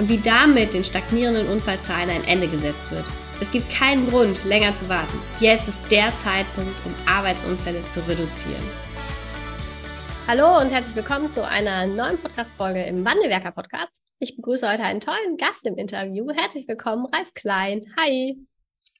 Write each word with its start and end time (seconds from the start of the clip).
und 0.00 0.08
wie 0.08 0.16
damit 0.16 0.72
den 0.72 0.82
stagnierenden 0.82 1.46
Unfallzahlen 1.46 2.08
ein 2.08 2.24
Ende 2.24 2.48
gesetzt 2.48 2.90
wird. 2.90 3.04
Es 3.38 3.52
gibt 3.52 3.70
keinen 3.70 4.08
Grund, 4.08 4.42
länger 4.46 4.74
zu 4.74 4.88
warten. 4.88 5.18
Jetzt 5.40 5.68
ist 5.68 5.78
der 5.90 6.10
Zeitpunkt, 6.24 6.74
um 6.86 6.94
Arbeitsunfälle 7.06 7.82
zu 7.82 8.00
reduzieren. 8.08 8.62
Hallo 10.26 10.58
und 10.58 10.70
herzlich 10.70 10.96
willkommen 10.96 11.30
zu 11.30 11.46
einer 11.46 11.86
neuen 11.86 12.16
Podcast-Folge 12.16 12.82
im 12.84 13.04
Wandelwerker 13.04 13.52
Podcast. 13.52 14.00
Ich 14.20 14.36
begrüße 14.36 14.70
heute 14.70 14.84
einen 14.84 15.00
tollen 15.00 15.36
Gast 15.36 15.66
im 15.66 15.76
Interview. 15.76 16.28
Herzlich 16.34 16.66
willkommen, 16.66 17.06
Ralf 17.12 17.34
Klein. 17.34 17.84
Hi. 18.00 18.38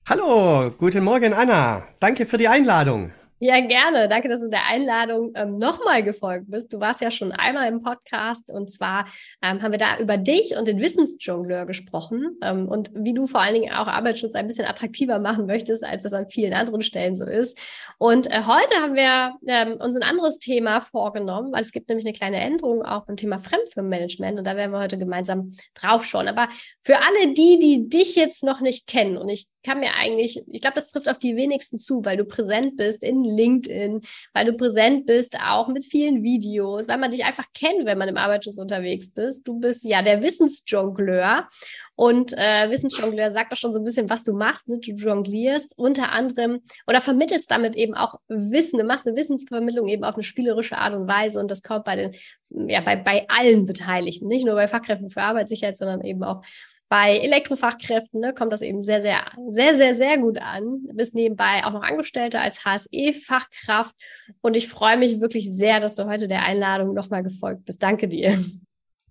Hallo, 0.06 0.70
guten 0.76 1.02
Morgen, 1.02 1.32
Anna. 1.32 1.88
Danke 1.98 2.26
für 2.26 2.36
die 2.36 2.48
Einladung. 2.48 3.12
Ja, 3.42 3.58
gerne. 3.58 4.06
Danke, 4.06 4.28
dass 4.28 4.42
du 4.42 4.50
der 4.50 4.66
Einladung 4.68 5.32
ähm, 5.34 5.56
nochmal 5.56 6.02
gefolgt 6.02 6.50
bist. 6.50 6.74
Du 6.74 6.78
warst 6.78 7.00
ja 7.00 7.10
schon 7.10 7.32
einmal 7.32 7.68
im 7.68 7.80
Podcast 7.80 8.52
und 8.52 8.70
zwar 8.70 9.06
ähm, 9.40 9.62
haben 9.62 9.72
wir 9.72 9.78
da 9.78 9.96
über 9.98 10.18
dich 10.18 10.58
und 10.58 10.68
den 10.68 10.78
Wissensjongleur 10.78 11.64
gesprochen 11.64 12.36
ähm, 12.42 12.68
und 12.68 12.90
wie 12.94 13.14
du 13.14 13.26
vor 13.26 13.40
allen 13.40 13.54
Dingen 13.54 13.72
auch 13.72 13.86
Arbeitsschutz 13.86 14.34
ein 14.34 14.46
bisschen 14.46 14.66
attraktiver 14.66 15.20
machen 15.20 15.46
möchtest, 15.46 15.86
als 15.86 16.02
das 16.02 16.12
an 16.12 16.28
vielen 16.28 16.52
anderen 16.52 16.82
Stellen 16.82 17.16
so 17.16 17.24
ist. 17.24 17.58
Und 17.96 18.26
äh, 18.26 18.42
heute 18.44 18.74
haben 18.78 18.94
wir 18.94 19.32
ähm, 19.46 19.78
uns 19.80 19.96
ein 19.96 20.02
anderes 20.02 20.38
Thema 20.38 20.82
vorgenommen, 20.82 21.50
weil 21.50 21.62
es 21.62 21.72
gibt 21.72 21.88
nämlich 21.88 22.04
eine 22.04 22.12
kleine 22.12 22.40
Änderung 22.40 22.82
auch 22.82 23.06
beim 23.06 23.16
Thema 23.16 23.38
Fremdfirmenmanagement 23.38 24.36
und 24.36 24.46
da 24.46 24.54
werden 24.54 24.72
wir 24.72 24.80
heute 24.80 24.98
gemeinsam 24.98 25.52
drauf 25.72 26.04
schauen. 26.04 26.28
Aber 26.28 26.48
für 26.82 26.98
alle 26.98 27.32
die, 27.32 27.58
die 27.58 27.88
dich 27.88 28.16
jetzt 28.16 28.44
noch 28.44 28.60
nicht 28.60 28.86
kennen 28.86 29.16
und 29.16 29.30
ich 29.30 29.48
kann 29.62 29.80
mir 29.80 29.94
eigentlich, 29.94 30.42
ich 30.46 30.60
glaube, 30.60 30.76
das 30.76 30.90
trifft 30.90 31.08
auf 31.08 31.18
die 31.18 31.36
wenigsten 31.36 31.78
zu, 31.78 32.04
weil 32.04 32.16
du 32.16 32.24
präsent 32.24 32.76
bist 32.76 33.04
in 33.04 33.24
LinkedIn, 33.24 34.00
weil 34.32 34.46
du 34.46 34.54
präsent 34.54 35.06
bist 35.06 35.36
auch 35.40 35.68
mit 35.68 35.84
vielen 35.84 36.22
Videos, 36.22 36.88
weil 36.88 36.98
man 36.98 37.10
dich 37.10 37.24
einfach 37.24 37.46
kennt, 37.54 37.84
wenn 37.84 37.98
man 37.98 38.08
im 38.08 38.16
Arbeitsschutz 38.16 38.58
unterwegs 38.58 39.12
bist. 39.12 39.46
Du 39.46 39.58
bist 39.58 39.84
ja 39.84 40.02
der 40.02 40.22
Wissensjongleur 40.22 41.48
und 41.96 42.32
äh, 42.32 42.70
Wissensjongleur 42.70 43.30
sagt 43.32 43.52
auch 43.52 43.56
schon 43.56 43.72
so 43.72 43.78
ein 43.78 43.84
bisschen, 43.84 44.08
was 44.08 44.22
du 44.22 44.32
machst. 44.32 44.68
Ne? 44.68 44.78
Du 44.78 44.92
jonglierst 44.92 45.74
unter 45.76 46.12
anderem 46.12 46.60
oder 46.86 47.00
vermittelst 47.00 47.50
damit 47.50 47.76
eben 47.76 47.94
auch 47.94 48.14
Wissen. 48.28 48.78
Du 48.78 48.84
machst 48.84 49.06
eine 49.06 49.16
Wissensvermittlung 49.16 49.88
eben 49.88 50.04
auf 50.04 50.14
eine 50.14 50.22
spielerische 50.22 50.78
Art 50.78 50.94
und 50.94 51.06
Weise 51.08 51.38
und 51.38 51.50
das 51.50 51.62
kommt 51.62 51.84
bei 51.84 51.96
den, 51.96 52.14
ja, 52.50 52.80
bei, 52.80 52.96
bei 52.96 53.26
allen 53.28 53.66
Beteiligten, 53.66 54.28
nicht 54.28 54.46
nur 54.46 54.54
bei 54.54 54.68
Fachkräften 54.68 55.10
für 55.10 55.22
Arbeitssicherheit, 55.22 55.76
sondern 55.76 56.02
eben 56.02 56.22
auch 56.24 56.42
bei 56.90 57.18
Elektrofachkräften 57.18 58.20
ne, 58.20 58.34
kommt 58.34 58.52
das 58.52 58.62
eben 58.62 58.82
sehr, 58.82 59.00
sehr, 59.00 59.22
sehr, 59.52 59.76
sehr, 59.76 59.96
sehr 59.96 60.18
gut 60.18 60.38
an. 60.38 60.82
Du 60.88 60.94
bist 60.94 61.14
nebenbei 61.14 61.64
auch 61.64 61.72
noch 61.72 61.84
Angestellte 61.84 62.40
als 62.40 62.64
HSE-Fachkraft 62.64 63.94
und 64.40 64.56
ich 64.56 64.68
freue 64.68 64.98
mich 64.98 65.20
wirklich 65.20 65.48
sehr, 65.50 65.78
dass 65.78 65.94
du 65.94 66.06
heute 66.06 66.26
der 66.26 66.42
Einladung 66.42 66.92
nochmal 66.92 67.22
gefolgt 67.22 67.64
bist. 67.64 67.80
Danke 67.82 68.08
dir. 68.08 68.44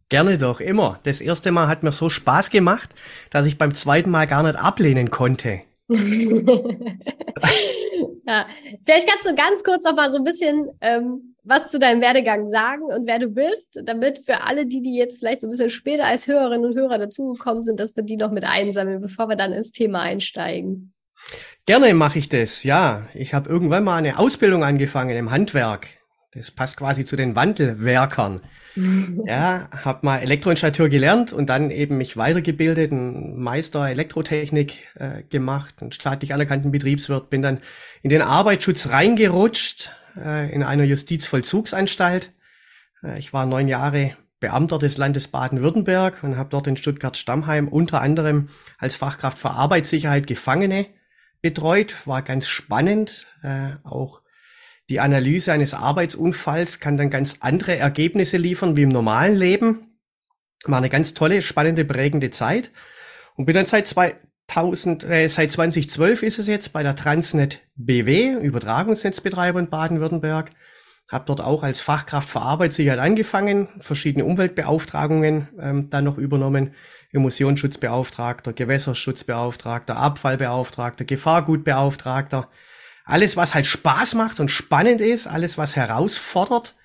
Gerne 0.09 0.37
doch, 0.37 0.59
immer. 0.59 0.99
Das 1.03 1.21
erste 1.21 1.51
Mal 1.51 1.67
hat 1.67 1.83
mir 1.83 1.93
so 1.93 2.09
Spaß 2.09 2.49
gemacht, 2.49 2.89
dass 3.29 3.45
ich 3.45 3.57
beim 3.57 3.73
zweiten 3.73 4.09
Mal 4.09 4.27
gar 4.27 4.43
nicht 4.43 4.57
ablehnen 4.57 5.09
konnte. 5.09 5.61
Ja, 8.27 8.45
vielleicht 8.85 9.07
kannst 9.07 9.27
du 9.27 9.33
ganz 9.35 9.63
kurz 9.63 9.83
noch 9.83 9.95
mal 9.95 10.11
so 10.11 10.17
ein 10.17 10.23
bisschen 10.23 10.69
ähm, 10.81 11.35
was 11.43 11.71
zu 11.71 11.79
deinem 11.79 12.01
Werdegang 12.01 12.49
sagen 12.49 12.83
und 12.83 13.07
wer 13.07 13.17
du 13.17 13.29
bist, 13.29 13.81
damit 13.83 14.19
für 14.25 14.43
alle, 14.43 14.67
die, 14.67 14.81
die 14.81 14.95
jetzt 14.95 15.19
vielleicht 15.19 15.41
so 15.41 15.47
ein 15.47 15.49
bisschen 15.49 15.71
später 15.71 16.05
als 16.05 16.27
Hörerinnen 16.27 16.65
und 16.65 16.77
Hörer 16.77 16.99
dazugekommen 16.99 17.63
sind, 17.63 17.79
dass 17.79 17.95
wir 17.95 18.03
die 18.03 18.17
noch 18.17 18.31
mit 18.31 18.43
einsammeln, 18.43 19.01
bevor 19.01 19.29
wir 19.29 19.35
dann 19.35 19.51
ins 19.51 19.71
Thema 19.71 20.01
einsteigen. 20.01 20.93
Gerne 21.65 21.93
mache 21.93 22.19
ich 22.19 22.29
das, 22.29 22.63
ja. 22.63 23.07
Ich 23.13 23.33
habe 23.33 23.49
irgendwann 23.49 23.83
mal 23.83 23.97
eine 23.97 24.19
Ausbildung 24.19 24.63
angefangen 24.63 25.17
im 25.17 25.31
Handwerk. 25.31 25.98
Das 26.31 26.51
passt 26.51 26.77
quasi 26.77 27.05
zu 27.05 27.15
den 27.15 27.35
Wandelwerkern. 27.35 28.41
ja, 29.25 29.67
habe 29.71 30.05
mal 30.05 30.19
Elektroinstallateur 30.19 30.87
gelernt 30.87 31.33
und 31.33 31.47
dann 31.47 31.71
eben 31.71 31.97
mich 31.97 32.17
weitergebildet, 32.17 32.91
einen 32.91 33.41
Meister 33.41 33.89
Elektrotechnik 33.89 34.87
äh, 34.95 35.23
gemacht, 35.23 35.75
einen 35.81 35.91
staatlich 35.91 36.33
anerkannten 36.33 36.71
Betriebswirt, 36.71 37.29
bin 37.29 37.41
dann 37.41 37.59
in 38.03 38.09
den 38.09 38.21
Arbeitsschutz 38.21 38.89
reingerutscht, 38.89 39.91
äh, 40.17 40.53
in 40.53 40.63
einer 40.63 40.83
Justizvollzugsanstalt. 40.83 42.31
Äh, 43.03 43.17
ich 43.17 43.33
war 43.33 43.45
neun 43.45 43.67
Jahre 43.67 44.15
Beamter 44.39 44.79
des 44.79 44.97
Landes 44.97 45.27
Baden-Württemberg 45.27 46.23
und 46.23 46.37
habe 46.37 46.49
dort 46.49 46.67
in 46.67 46.77
Stuttgart-Stammheim 46.77 47.67
unter 47.67 48.01
anderem 48.01 48.49
als 48.77 48.95
Fachkraft 48.95 49.39
für 49.39 49.49
Arbeitssicherheit 49.49 50.27
Gefangene 50.27 50.85
betreut. 51.41 51.95
War 52.05 52.21
ganz 52.21 52.47
spannend. 52.47 53.27
Äh, 53.41 53.71
auch 53.83 54.21
die 54.89 54.99
Analyse 54.99 55.51
eines 55.51 55.73
Arbeitsunfalls 55.73 56.79
kann 56.79 56.97
dann 56.97 57.09
ganz 57.09 57.37
andere 57.41 57.77
Ergebnisse 57.77 58.37
liefern 58.37 58.75
wie 58.75 58.83
im 58.83 58.89
normalen 58.89 59.35
Leben. 59.35 59.99
War 60.65 60.79
eine 60.79 60.89
ganz 60.89 61.13
tolle, 61.13 61.41
spannende, 61.41 61.85
prägende 61.85 62.31
Zeit. 62.31 62.71
Und 63.35 63.45
bin 63.45 63.55
dann 63.55 63.67
seit 63.67 63.87
zwei, 63.87 64.15
1000, 64.47 65.03
äh, 65.03 65.27
seit 65.27 65.51
2012 65.51 66.23
ist 66.23 66.39
es 66.39 66.47
jetzt 66.47 66.73
bei 66.73 66.81
der 66.81 66.95
Transnet 66.95 67.61
BW, 67.75 68.33
Übertragungsnetzbetreiber 68.41 69.59
in 69.59 69.69
Baden-Württemberg. 69.69 70.51
Habe 71.09 71.25
dort 71.25 71.41
auch 71.41 71.63
als 71.63 71.79
Fachkraft 71.79 72.29
für 72.29 72.41
Arbeitssicherheit 72.41 72.99
angefangen, 72.99 73.69
verschiedene 73.79 74.25
Umweltbeauftragungen 74.25 75.47
ähm, 75.59 75.89
dann 75.89 76.03
noch 76.03 76.17
übernommen, 76.17 76.73
Emissionsschutzbeauftragter, 77.11 78.53
Gewässerschutzbeauftragter, 78.53 79.97
Abfallbeauftragter, 79.97 81.05
Gefahrgutbeauftragter. 81.05 82.49
Alles, 83.09 83.35
was 83.35 83.55
halt 83.55 83.65
Spaß 83.65 84.13
macht 84.13 84.39
und 84.39 84.49
spannend 84.49 85.01
ist, 85.01 85.27
alles, 85.27 85.57
was 85.57 85.75
herausfordert, 85.75 86.75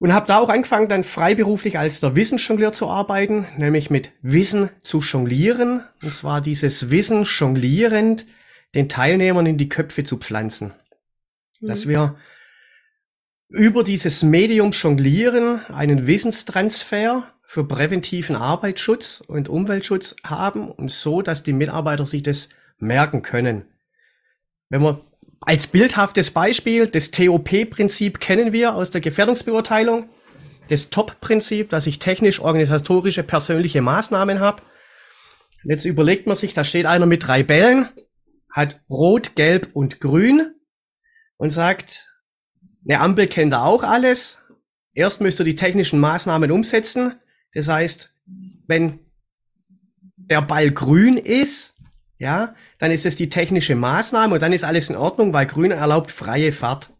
und 0.00 0.14
habe 0.14 0.26
da 0.26 0.38
auch 0.38 0.48
angefangen, 0.48 0.88
dann 0.88 1.04
freiberuflich 1.04 1.78
als 1.78 2.00
der 2.00 2.16
Wissensjongleur 2.16 2.72
zu 2.72 2.88
arbeiten, 2.88 3.46
nämlich 3.58 3.90
mit 3.90 4.12
Wissen 4.22 4.70
zu 4.80 5.00
jonglieren. 5.00 5.84
Und 6.02 6.14
zwar 6.14 6.40
dieses 6.40 6.88
Wissen 6.88 7.24
jonglierend 7.24 8.24
den 8.74 8.88
Teilnehmern 8.88 9.44
in 9.44 9.58
die 9.58 9.68
Köpfe 9.68 10.02
zu 10.02 10.16
pflanzen. 10.16 10.72
Mhm. 11.60 11.66
Dass 11.66 11.86
wir 11.86 12.16
über 13.50 13.84
dieses 13.84 14.22
Medium 14.22 14.70
jonglieren 14.70 15.60
einen 15.66 16.06
Wissenstransfer 16.06 17.24
für 17.42 17.64
präventiven 17.64 18.36
Arbeitsschutz 18.36 19.22
und 19.26 19.50
Umweltschutz 19.50 20.16
haben 20.24 20.70
und 20.70 20.90
so, 20.90 21.20
dass 21.20 21.42
die 21.42 21.52
Mitarbeiter 21.52 22.06
sich 22.06 22.22
das 22.22 22.48
merken 22.78 23.20
können. 23.20 23.66
Wenn 24.70 24.82
wir 24.82 25.04
als 25.40 25.66
bildhaftes 25.66 26.30
Beispiel, 26.30 26.86
das 26.86 27.10
TOP-Prinzip 27.10 28.20
kennen 28.20 28.52
wir 28.52 28.74
aus 28.74 28.90
der 28.90 29.00
Gefährdungsbeurteilung. 29.00 30.08
Das 30.68 30.90
TOP-Prinzip, 30.90 31.70
dass 31.70 31.86
ich 31.86 31.98
technisch, 31.98 32.40
organisatorische, 32.40 33.24
persönliche 33.24 33.82
Maßnahmen 33.82 34.38
habe. 34.40 34.62
Jetzt 35.64 35.84
überlegt 35.84 36.26
man 36.26 36.36
sich, 36.36 36.54
da 36.54 36.64
steht 36.64 36.86
einer 36.86 37.06
mit 37.06 37.26
drei 37.26 37.42
Bällen, 37.42 37.88
hat 38.50 38.80
Rot, 38.88 39.34
Gelb 39.34 39.70
und 39.74 40.00
Grün 40.00 40.54
und 41.36 41.50
sagt, 41.50 42.06
eine 42.88 43.00
Ampel 43.00 43.26
kennt 43.26 43.52
er 43.52 43.64
auch 43.64 43.82
alles. 43.82 44.38
Erst 44.94 45.20
müsst 45.20 45.40
ihr 45.40 45.44
die 45.44 45.56
technischen 45.56 45.98
Maßnahmen 46.00 46.50
umsetzen. 46.50 47.14
Das 47.54 47.68
heißt, 47.68 48.14
wenn 48.66 49.00
der 50.16 50.42
Ball 50.42 50.70
grün 50.70 51.16
ist, 51.16 51.69
ja, 52.20 52.54
dann 52.76 52.90
ist 52.90 53.06
es 53.06 53.16
die 53.16 53.30
technische 53.30 53.74
Maßnahme 53.74 54.34
und 54.34 54.42
dann 54.42 54.52
ist 54.52 54.62
alles 54.62 54.90
in 54.90 54.96
Ordnung, 54.96 55.32
weil 55.32 55.46
Grün 55.46 55.70
erlaubt 55.70 56.10
freie 56.10 56.52
Fahrt. 56.52 56.92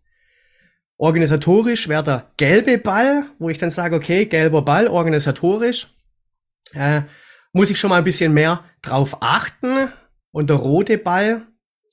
Organisatorisch 0.97 1.89
wäre 1.89 2.03
der 2.03 2.31
gelbe 2.39 2.79
Ball, 2.79 3.27
wo 3.39 3.51
ich 3.51 3.59
dann 3.59 3.71
sage, 3.71 3.97
okay, 3.97 4.25
gelber 4.25 4.63
Ball, 4.63 4.89
organisatorisch, 4.89 5.89
äh, 6.73 7.03
muss 7.53 7.69
ich 7.69 7.79
schon 7.79 7.91
mal 7.91 7.99
ein 7.99 8.05
bisschen 8.05 8.33
mehr 8.33 8.65
drauf 8.81 9.19
achten. 9.21 9.93
Und 10.31 10.49
der 10.49 10.57
rote 10.57 10.97
Ball, 10.97 11.43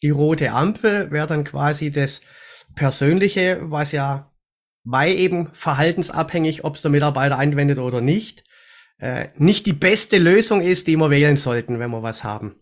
die 0.02 0.10
rote 0.10 0.52
Ampel, 0.52 1.12
wäre 1.12 1.28
dann 1.28 1.44
quasi 1.44 1.92
das 1.92 2.22
Persönliche, 2.76 3.60
was 3.64 3.92
ja 3.92 4.32
weil 4.86 5.16
eben 5.16 5.50
verhaltensabhängig, 5.52 6.64
ob 6.64 6.76
es 6.76 6.82
der 6.82 6.92
Mitarbeiter 6.92 7.38
anwendet 7.38 7.80
oder 7.80 8.00
nicht, 8.00 8.46
äh, 9.00 9.28
nicht 9.36 9.66
die 9.66 9.74
beste 9.74 10.18
Lösung 10.18 10.62
ist, 10.62 10.88
die 10.88 10.96
wir 10.96 11.10
wählen 11.10 11.36
sollten, 11.36 11.80
wenn 11.80 11.92
wir 11.92 12.04
was 12.04 12.24
haben 12.24 12.56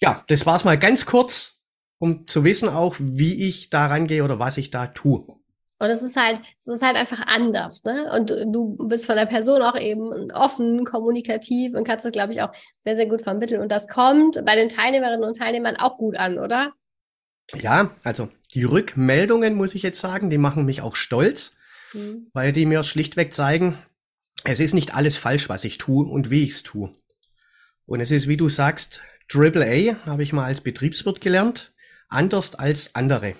ja, 0.00 0.24
das 0.28 0.46
war's 0.46 0.64
mal 0.64 0.78
ganz 0.78 1.06
kurz, 1.06 1.56
um 1.98 2.26
zu 2.26 2.44
wissen 2.44 2.68
auch, 2.68 2.96
wie 2.98 3.46
ich 3.46 3.70
da 3.70 3.86
rangehe 3.86 4.24
oder 4.24 4.38
was 4.38 4.56
ich 4.56 4.70
da 4.70 4.86
tue. 4.86 5.26
Und 5.82 5.88
es 5.88 6.02
ist 6.02 6.16
halt, 6.16 6.40
es 6.58 6.68
ist 6.68 6.82
halt 6.82 6.96
einfach 6.96 7.26
anders, 7.26 7.84
ne? 7.84 8.10
Und 8.12 8.30
du 8.54 8.76
bist 8.86 9.06
von 9.06 9.16
der 9.16 9.24
Person 9.24 9.62
auch 9.62 9.78
eben 9.78 10.30
offen, 10.32 10.84
kommunikativ 10.84 11.74
und 11.74 11.84
kannst 11.84 12.04
das, 12.04 12.12
glaube 12.12 12.32
ich, 12.32 12.42
auch 12.42 12.52
sehr, 12.84 12.96
sehr 12.96 13.06
gut 13.06 13.22
vermitteln. 13.22 13.62
Und 13.62 13.72
das 13.72 13.88
kommt 13.88 14.44
bei 14.44 14.56
den 14.56 14.68
Teilnehmerinnen 14.68 15.24
und 15.24 15.38
Teilnehmern 15.38 15.76
auch 15.76 15.96
gut 15.96 16.16
an, 16.16 16.38
oder? 16.38 16.74
Ja, 17.54 17.96
also 18.04 18.28
die 18.52 18.64
Rückmeldungen, 18.64 19.54
muss 19.54 19.74
ich 19.74 19.82
jetzt 19.82 20.00
sagen, 20.00 20.28
die 20.28 20.38
machen 20.38 20.66
mich 20.66 20.82
auch 20.82 20.96
stolz, 20.96 21.56
mhm. 21.94 22.28
weil 22.34 22.52
die 22.52 22.66
mir 22.66 22.84
schlichtweg 22.84 23.32
zeigen, 23.32 23.78
es 24.44 24.60
ist 24.60 24.74
nicht 24.74 24.94
alles 24.94 25.16
falsch, 25.16 25.48
was 25.48 25.64
ich 25.64 25.78
tue 25.78 26.06
und 26.06 26.30
wie 26.30 26.44
ich 26.44 26.50
es 26.50 26.62
tue. 26.62 26.92
Und 27.86 28.00
es 28.00 28.10
ist, 28.10 28.28
wie 28.28 28.36
du 28.36 28.50
sagst, 28.50 29.00
Triple 29.30 29.64
A, 29.64 30.06
habe 30.06 30.24
ich 30.24 30.32
mal 30.32 30.46
als 30.46 30.60
Betriebswirt 30.60 31.20
gelernt, 31.20 31.72
anders 32.08 32.56
als 32.56 32.92
andere. 32.96 33.34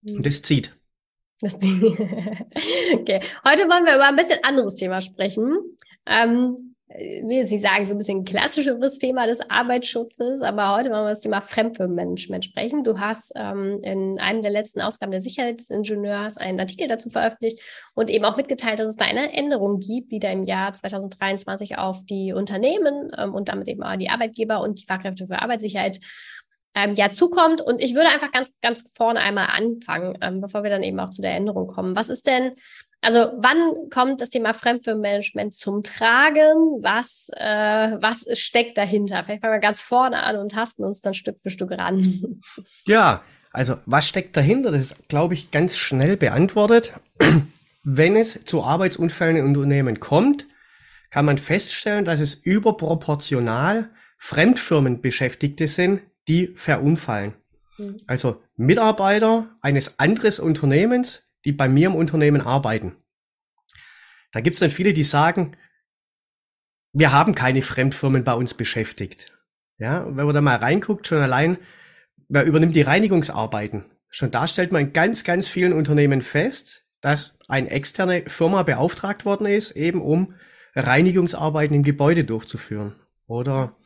Mhm. 0.00 0.16
Und 0.16 0.26
das 0.26 0.40
zieht. 0.40 0.74
okay, 1.42 3.20
heute 3.44 3.68
wollen 3.68 3.84
wir 3.84 3.96
über 3.96 4.06
ein 4.06 4.16
bisschen 4.16 4.42
anderes 4.42 4.74
Thema 4.74 5.02
sprechen. 5.02 5.76
Ähm, 6.06 6.75
ich 6.98 7.22
will 7.22 7.36
jetzt 7.36 7.62
sagen, 7.62 7.84
so 7.84 7.94
ein 7.94 7.98
bisschen 7.98 8.24
klassischeres 8.24 8.98
Thema 8.98 9.26
des 9.26 9.40
Arbeitsschutzes, 9.50 10.42
aber 10.42 10.76
heute 10.76 10.90
wollen 10.90 11.04
wir 11.04 11.10
das 11.10 11.20
Thema 11.20 11.40
Fremdfirmenmanagement 11.40 12.44
sprechen. 12.44 12.84
Du 12.84 12.98
hast 12.98 13.32
ähm, 13.36 13.80
in 13.82 14.18
einem 14.18 14.42
der 14.42 14.50
letzten 14.50 14.80
Ausgaben 14.80 15.12
der 15.12 15.20
Sicherheitsingenieurs 15.20 16.36
einen 16.38 16.60
Artikel 16.60 16.88
dazu 16.88 17.10
veröffentlicht 17.10 17.60
und 17.94 18.10
eben 18.10 18.24
auch 18.24 18.36
mitgeteilt, 18.36 18.78
dass 18.78 18.88
es 18.88 18.96
da 18.96 19.04
eine 19.04 19.32
Änderung 19.32 19.80
gibt, 19.80 20.12
die 20.12 20.18
da 20.18 20.30
im 20.30 20.44
Jahr 20.44 20.72
2023 20.72 21.78
auf 21.78 22.04
die 22.04 22.32
Unternehmen 22.32 23.10
ähm, 23.16 23.34
und 23.34 23.48
damit 23.48 23.68
eben 23.68 23.82
auch 23.82 23.96
die 23.96 24.10
Arbeitgeber 24.10 24.60
und 24.60 24.80
die 24.80 24.86
Fachkräfte 24.86 25.26
für 25.26 25.42
Arbeitssicherheit 25.42 26.00
ähm, 26.76 26.94
ja 26.94 27.08
zukommt. 27.10 27.60
Und 27.60 27.82
ich 27.82 27.94
würde 27.94 28.10
einfach 28.10 28.30
ganz, 28.30 28.52
ganz 28.62 28.84
vorne 28.94 29.20
einmal 29.20 29.48
anfangen, 29.48 30.16
ähm, 30.20 30.40
bevor 30.40 30.62
wir 30.62 30.70
dann 30.70 30.82
eben 30.82 31.00
auch 31.00 31.10
zu 31.10 31.22
der 31.22 31.34
Änderung 31.34 31.66
kommen. 31.66 31.96
Was 31.96 32.10
ist 32.10 32.26
denn, 32.26 32.52
also 33.00 33.32
wann 33.38 33.88
kommt 33.90 34.20
das 34.20 34.30
Thema 34.30 34.52
Fremdfirmenmanagement 34.52 35.54
zum 35.54 35.82
Tragen? 35.82 36.82
Was, 36.82 37.30
äh, 37.34 37.96
was 38.00 38.26
steckt 38.38 38.76
dahinter? 38.76 39.24
Vielleicht 39.24 39.40
fangen 39.40 39.54
wir 39.54 39.60
ganz 39.60 39.80
vorne 39.80 40.22
an 40.22 40.36
und 40.36 40.52
tasten 40.52 40.84
uns 40.84 41.00
dann 41.00 41.14
Stück 41.14 41.40
für 41.42 41.50
Stück 41.50 41.72
ran. 41.72 42.38
Ja, 42.86 43.22
also 43.50 43.78
was 43.86 44.06
steckt 44.06 44.36
dahinter? 44.36 44.70
Das 44.70 44.82
ist, 44.82 45.08
glaube 45.08 45.34
ich, 45.34 45.50
ganz 45.50 45.76
schnell 45.76 46.16
beantwortet. 46.16 46.92
Wenn 47.82 48.16
es 48.16 48.44
zu 48.44 48.62
Arbeitsunfällen 48.62 49.36
in 49.36 49.46
Unternehmen 49.46 49.98
kommt, 49.98 50.46
kann 51.10 51.24
man 51.24 51.38
feststellen, 51.38 52.04
dass 52.04 52.20
es 52.20 52.34
überproportional 52.34 53.90
Fremdfirmenbeschäftigte 54.18 55.66
sind, 55.66 56.02
die 56.28 56.48
verunfallen. 56.56 57.34
Mhm. 57.78 58.00
Also 58.06 58.42
Mitarbeiter 58.56 59.56
eines 59.60 59.98
anderes 59.98 60.38
Unternehmens, 60.38 61.22
die 61.44 61.52
bei 61.52 61.68
mir 61.68 61.88
im 61.88 61.94
Unternehmen 61.94 62.40
arbeiten. 62.40 62.96
Da 64.32 64.40
gibt 64.40 64.54
es 64.54 64.60
dann 64.60 64.70
viele, 64.70 64.92
die 64.92 65.04
sagen, 65.04 65.56
wir 66.92 67.12
haben 67.12 67.34
keine 67.34 67.62
Fremdfirmen 67.62 68.24
bei 68.24 68.34
uns 68.34 68.54
beschäftigt. 68.54 69.32
Ja, 69.78 70.06
wenn 70.06 70.26
man 70.26 70.34
da 70.34 70.40
mal 70.40 70.56
reinguckt, 70.56 71.06
schon 71.06 71.20
allein, 71.20 71.58
wer 72.28 72.44
übernimmt 72.44 72.74
die 72.74 72.82
Reinigungsarbeiten? 72.82 73.84
Schon 74.08 74.30
da 74.30 74.48
stellt 74.48 74.72
man 74.72 74.86
in 74.86 74.92
ganz, 74.92 75.24
ganz 75.24 75.46
vielen 75.46 75.74
Unternehmen 75.74 76.22
fest, 76.22 76.84
dass 77.02 77.34
eine 77.48 77.70
externe 77.70 78.24
Firma 78.26 78.62
beauftragt 78.62 79.24
worden 79.24 79.46
ist, 79.46 79.72
eben 79.72 80.00
um 80.00 80.34
Reinigungsarbeiten 80.74 81.76
im 81.76 81.82
Gebäude 81.82 82.24
durchzuführen. 82.24 82.94
Oder 83.26 83.76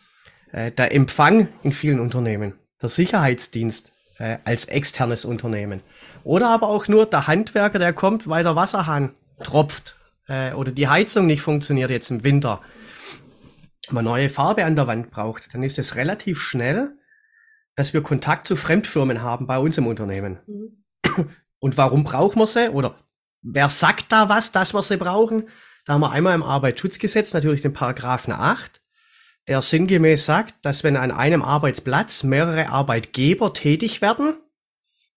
äh, 0.52 0.70
der 0.70 0.94
Empfang 0.94 1.48
in 1.62 1.72
vielen 1.72 2.00
Unternehmen, 2.00 2.54
der 2.80 2.88
Sicherheitsdienst 2.88 3.92
äh, 4.18 4.38
als 4.44 4.66
externes 4.66 5.24
Unternehmen. 5.24 5.82
Oder 6.24 6.48
aber 6.50 6.68
auch 6.68 6.88
nur 6.88 7.06
der 7.06 7.26
Handwerker, 7.26 7.78
der 7.78 7.92
kommt, 7.92 8.28
weil 8.28 8.42
der 8.42 8.56
Wasserhahn 8.56 9.14
tropft 9.42 9.96
äh, 10.28 10.52
oder 10.52 10.72
die 10.72 10.88
Heizung 10.88 11.26
nicht 11.26 11.42
funktioniert 11.42 11.90
jetzt 11.90 12.10
im 12.10 12.24
Winter. 12.24 12.60
Man 13.90 14.04
neue 14.04 14.30
Farbe 14.30 14.64
an 14.64 14.76
der 14.76 14.86
Wand 14.86 15.10
braucht, 15.10 15.52
dann 15.54 15.62
ist 15.62 15.78
es 15.78 15.96
relativ 15.96 16.40
schnell, 16.40 16.92
dass 17.74 17.92
wir 17.92 18.02
Kontakt 18.02 18.46
zu 18.46 18.56
Fremdfirmen 18.56 19.22
haben 19.22 19.46
bei 19.46 19.58
uns 19.58 19.78
im 19.78 19.86
Unternehmen. 19.86 20.38
Mhm. 20.46 21.30
Und 21.58 21.76
warum 21.76 22.04
brauchen 22.04 22.38
wir 22.38 22.46
sie? 22.46 22.70
Oder 22.70 22.96
wer 23.42 23.68
sagt 23.68 24.12
da 24.12 24.28
was, 24.28 24.52
dass 24.52 24.74
wir 24.74 24.82
sie 24.82 24.96
brauchen? 24.96 25.48
Da 25.86 25.94
haben 25.94 26.00
wir 26.02 26.10
einmal 26.10 26.34
im 26.34 26.42
Arbeitsschutzgesetz 26.42 27.32
natürlich 27.32 27.62
den 27.62 27.72
Paragraphen 27.72 28.32
8 28.32 28.79
der 29.50 29.62
sinngemäß 29.62 30.26
sagt, 30.26 30.54
dass 30.64 30.84
wenn 30.84 30.96
an 30.96 31.10
einem 31.10 31.42
Arbeitsplatz 31.42 32.22
mehrere 32.22 32.68
Arbeitgeber 32.68 33.52
tätig 33.52 34.00
werden 34.00 34.36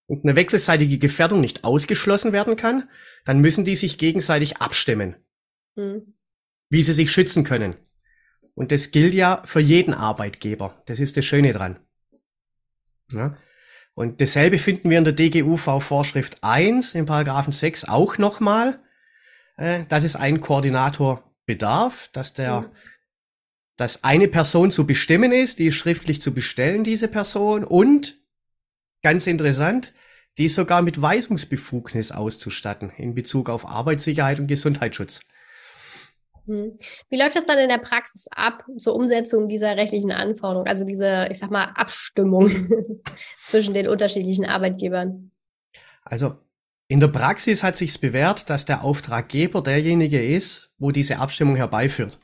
und 0.07 0.25
eine 0.25 0.35
wechselseitige 0.35 0.97
Gefährdung 0.97 1.39
nicht 1.39 1.63
ausgeschlossen 1.63 2.33
werden 2.33 2.55
kann, 2.55 2.89
dann 3.25 3.41
müssen 3.41 3.63
die 3.63 3.75
sich 3.75 3.99
gegenseitig 3.99 4.57
abstimmen, 4.57 5.17
mhm. 5.75 6.15
wie 6.69 6.81
sie 6.81 6.93
sich 6.93 7.11
schützen 7.11 7.43
können. 7.43 7.75
Und 8.55 8.71
das 8.71 8.89
gilt 8.89 9.13
ja 9.13 9.43
für 9.45 9.59
jeden 9.59 9.93
Arbeitgeber. 9.93 10.81
Das 10.87 10.99
ist 10.99 11.15
das 11.15 11.25
Schöne 11.25 11.53
dran. 11.53 11.77
Ja? 13.11 13.37
Und 13.93 14.19
dasselbe 14.19 14.57
finden 14.57 14.89
wir 14.89 14.97
in 14.97 15.05
der 15.05 15.13
DGUV-Vorschrift 15.13 16.43
1 16.43 16.95
in 16.95 17.05
Paragraphen 17.05 17.53
6 17.53 17.85
auch 17.87 18.17
nochmal, 18.17 18.79
äh, 19.57 19.85
dass 19.89 20.03
es 20.03 20.15
einen 20.15 20.41
Koordinator 20.41 21.23
bedarf, 21.45 22.09
dass 22.13 22.33
der 22.33 22.61
mhm 22.61 22.71
dass 23.77 24.03
eine 24.03 24.27
Person 24.27 24.71
zu 24.71 24.85
bestimmen 24.85 25.31
ist, 25.31 25.59
die 25.59 25.67
ist 25.67 25.75
schriftlich 25.75 26.21
zu 26.21 26.33
bestellen, 26.33 26.83
diese 26.83 27.07
Person, 27.07 27.63
und 27.63 28.17
ganz 29.01 29.27
interessant, 29.27 29.93
die 30.37 30.45
ist 30.45 30.55
sogar 30.55 30.81
mit 30.81 31.01
Weisungsbefugnis 31.01 32.11
auszustatten 32.11 32.91
in 32.97 33.13
Bezug 33.13 33.49
auf 33.49 33.67
Arbeitssicherheit 33.67 34.39
und 34.39 34.47
Gesundheitsschutz. 34.47 35.21
Hm. 36.45 36.77
Wie 37.09 37.17
läuft 37.17 37.35
das 37.35 37.45
dann 37.45 37.59
in 37.59 37.69
der 37.69 37.77
Praxis 37.77 38.27
ab 38.29 38.65
zur 38.77 38.95
Umsetzung 38.95 39.47
dieser 39.47 39.77
rechtlichen 39.77 40.11
Anforderungen, 40.11 40.67
also 40.67 40.83
diese, 40.83 41.27
ich 41.31 41.39
sag 41.39 41.51
mal, 41.51 41.65
Abstimmung 41.75 42.49
zwischen 43.43 43.73
den 43.73 43.87
unterschiedlichen 43.87 44.45
Arbeitgebern? 44.45 45.31
Also 46.03 46.35
in 46.89 46.99
der 46.99 47.07
Praxis 47.07 47.63
hat 47.63 47.77
sich's 47.77 47.97
bewährt, 47.97 48.49
dass 48.49 48.65
der 48.65 48.83
Auftraggeber 48.83 49.61
derjenige 49.61 50.23
ist, 50.23 50.69
wo 50.77 50.91
diese 50.91 51.19
Abstimmung 51.19 51.55
herbeiführt. 51.55 52.19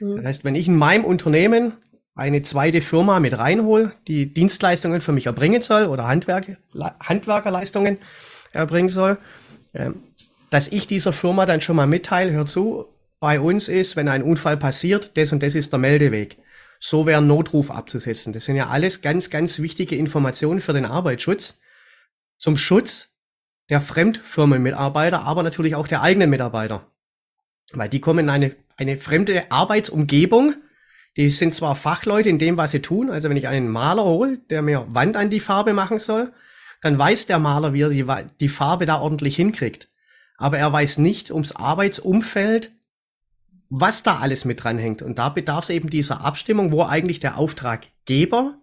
Mhm. 0.00 0.16
Das 0.16 0.24
heißt, 0.24 0.44
wenn 0.44 0.54
ich 0.54 0.68
in 0.68 0.76
meinem 0.76 1.04
Unternehmen 1.04 1.74
eine 2.14 2.42
zweite 2.42 2.80
Firma 2.80 3.20
mit 3.20 3.38
reinhole, 3.38 3.92
die 4.08 4.32
Dienstleistungen 4.32 5.00
für 5.00 5.12
mich 5.12 5.26
erbringen 5.26 5.62
soll 5.62 5.86
oder 5.86 6.08
Handwerk, 6.08 6.56
Handwerkerleistungen 7.00 7.98
erbringen 8.52 8.88
soll, 8.88 9.18
äh, 9.72 9.90
dass 10.50 10.68
ich 10.68 10.86
dieser 10.86 11.12
Firma 11.12 11.46
dann 11.46 11.60
schon 11.60 11.76
mal 11.76 11.86
mitteile, 11.86 12.32
hör 12.32 12.46
zu, 12.46 12.86
bei 13.20 13.40
uns 13.40 13.68
ist, 13.68 13.96
wenn 13.96 14.08
ein 14.08 14.22
Unfall 14.22 14.56
passiert, 14.56 15.16
das 15.16 15.32
und 15.32 15.42
das 15.42 15.54
ist 15.54 15.72
der 15.72 15.78
Meldeweg. 15.78 16.38
So 16.80 17.06
wäre 17.06 17.20
ein 17.20 17.26
Notruf 17.26 17.70
abzusetzen. 17.70 18.32
Das 18.32 18.44
sind 18.44 18.56
ja 18.56 18.68
alles 18.68 19.02
ganz, 19.02 19.30
ganz 19.30 19.58
wichtige 19.58 19.96
Informationen 19.96 20.60
für 20.60 20.72
den 20.72 20.84
Arbeitsschutz. 20.84 21.58
Zum 22.38 22.56
Schutz 22.56 23.08
der 23.68 23.80
Fremdfirmenmitarbeiter, 23.80 25.22
aber 25.22 25.42
natürlich 25.42 25.74
auch 25.74 25.88
der 25.88 26.02
eigenen 26.02 26.30
Mitarbeiter. 26.30 26.86
Weil 27.72 27.88
die 27.88 28.00
kommen 28.00 28.20
in 28.20 28.30
eine 28.30 28.56
eine 28.78 28.96
fremde 28.96 29.50
Arbeitsumgebung. 29.50 30.54
Die 31.16 31.30
sind 31.30 31.52
zwar 31.52 31.74
Fachleute 31.74 32.28
in 32.28 32.38
dem, 32.38 32.56
was 32.56 32.70
sie 32.70 32.80
tun. 32.80 33.10
Also 33.10 33.28
wenn 33.28 33.36
ich 33.36 33.48
einen 33.48 33.68
Maler 33.68 34.04
hole, 34.04 34.38
der 34.50 34.62
mir 34.62 34.86
Wand 34.88 35.16
an 35.16 35.30
die 35.30 35.40
Farbe 35.40 35.72
machen 35.72 35.98
soll, 35.98 36.32
dann 36.80 36.96
weiß 36.96 37.26
der 37.26 37.40
Maler, 37.40 37.74
wie 37.74 37.82
er 37.82 37.90
die, 37.90 38.06
die 38.40 38.48
Farbe 38.48 38.86
da 38.86 39.00
ordentlich 39.00 39.34
hinkriegt. 39.36 39.90
Aber 40.36 40.58
er 40.58 40.72
weiß 40.72 40.98
nicht 40.98 41.32
ums 41.32 41.52
Arbeitsumfeld, 41.52 42.72
was 43.68 44.04
da 44.04 44.18
alles 44.18 44.44
mit 44.44 44.62
dranhängt. 44.62 45.02
Und 45.02 45.18
da 45.18 45.28
bedarf 45.28 45.64
es 45.64 45.70
eben 45.70 45.90
dieser 45.90 46.20
Abstimmung, 46.20 46.70
wo 46.70 46.84
eigentlich 46.84 47.18
der 47.18 47.36
Auftraggeber 47.36 48.58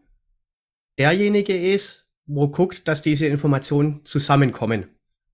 derjenige 0.98 1.55
ist, 1.74 2.07
wo 2.25 2.48
guckt, 2.48 2.88
dass 2.88 3.01
diese 3.01 3.27
Informationen 3.27 4.05
zusammenkommen. 4.05 4.88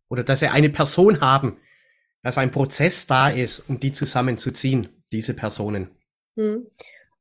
Oder 0.10 0.24
dass 0.24 0.40
sie 0.40 0.52
eine 0.52 0.70
Person 0.70 1.22
haben, 1.22 1.58
dass 2.22 2.38
ein 2.38 2.52
Prozess 2.52 3.08
da 3.08 3.30
ist, 3.30 3.64
um 3.68 3.80
die 3.80 3.92
zusammenzuziehen, 3.92 4.90
diese 5.12 5.34
Personen. 5.34 5.90
Hm. 6.38 6.68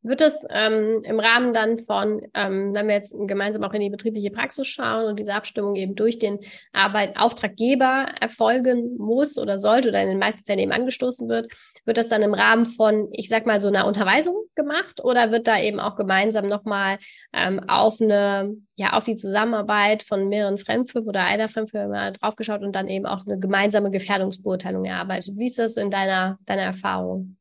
Wird 0.03 0.23
es 0.23 0.47
ähm, 0.49 1.03
im 1.05 1.21
Rahmen 1.21 1.53
dann 1.53 1.77
von, 1.77 2.23
ähm, 2.33 2.75
wenn 2.75 2.89
wir 2.89 2.95
jetzt 2.95 3.15
gemeinsam 3.27 3.63
auch 3.65 3.75
in 3.75 3.83
die 3.83 3.91
betriebliche 3.91 4.31
Praxis 4.31 4.67
schauen 4.67 5.05
und 5.05 5.19
diese 5.19 5.35
Abstimmung 5.35 5.77
eben 5.77 5.95
durch 5.95 6.19
den 6.19 6.39
Arbeit 6.73 7.19
Auftraggeber 7.19 8.07
erfolgen 8.19 8.97
muss 8.97 9.37
oder 9.37 9.59
sollte 9.59 9.91
oder 9.91 10.01
in 10.01 10.09
den 10.09 10.19
meisten 10.19 10.43
Fällen 10.47 10.61
eben 10.61 10.73
angestoßen 10.73 11.29
wird, 11.29 11.53
wird 11.85 11.99
das 11.99 12.09
dann 12.09 12.23
im 12.23 12.33
Rahmen 12.33 12.65
von, 12.65 13.09
ich 13.13 13.29
sag 13.29 13.45
mal, 13.45 13.61
so 13.61 13.69
einer 13.69 13.87
Unterweisung 13.87 14.47
gemacht 14.55 15.05
oder 15.05 15.33
wird 15.33 15.47
da 15.47 15.61
eben 15.61 15.81
auch 15.81 15.97
gemeinsam 15.97 16.47
nochmal 16.47 16.97
ähm, 17.35 17.61
auf 17.69 18.01
eine, 18.01 18.55
ja, 18.77 18.95
auf 18.95 19.05
die 19.05 19.17
Zusammenarbeit 19.17 20.03
von 20.03 20.31
mehreren 20.31 20.57
Fremdfirmen 20.57 21.11
oder 21.11 21.25
einer 21.25 21.49
Fremdfirma 21.49 22.13
draufgeschaut 22.13 22.63
und 22.63 22.75
dann 22.75 22.89
eben 22.89 23.05
auch 23.05 23.27
eine 23.27 23.39
gemeinsame 23.39 23.91
Gefährdungsbeurteilung 23.91 24.87
erarbeitet? 24.87 25.35
Wie 25.37 25.45
ist 25.45 25.59
das 25.59 25.77
in 25.77 25.91
deiner, 25.91 26.39
deiner 26.47 26.63
Erfahrung? 26.63 27.37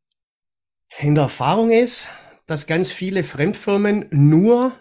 In 0.98 1.16
der 1.16 1.26
Erfahrung 1.26 1.72
ist, 1.72 2.08
dass 2.50 2.68
ganz 2.68 2.92
viele 2.92 3.24
Fremdfirmen 3.24 4.08
nur 4.12 4.74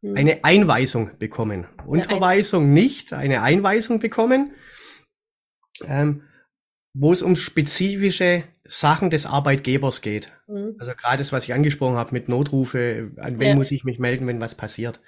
hm. 0.00 0.16
eine 0.16 0.44
Einweisung 0.44 1.18
bekommen. 1.18 1.66
Unterweisung 1.86 2.72
nicht, 2.72 3.12
eine 3.12 3.42
Einweisung 3.42 3.98
bekommen. 3.98 4.52
ähm, 5.86 6.22
wo 6.92 7.12
es 7.12 7.22
um 7.22 7.36
spezifische 7.36 8.44
Sachen 8.64 9.10
des 9.10 9.26
Arbeitgebers 9.26 10.02
geht. 10.02 10.32
Mhm. 10.48 10.76
Also 10.78 10.92
gerade 10.94 11.18
das, 11.18 11.32
was 11.32 11.44
ich 11.44 11.54
angesprochen 11.54 11.96
habe 11.96 12.12
mit 12.12 12.28
Notrufe, 12.28 13.12
an 13.16 13.38
wen 13.38 13.48
ja. 13.48 13.54
muss 13.54 13.70
ich 13.70 13.84
mich 13.84 13.98
melden, 13.98 14.26
wenn 14.26 14.40
was 14.40 14.54
passiert. 14.54 15.00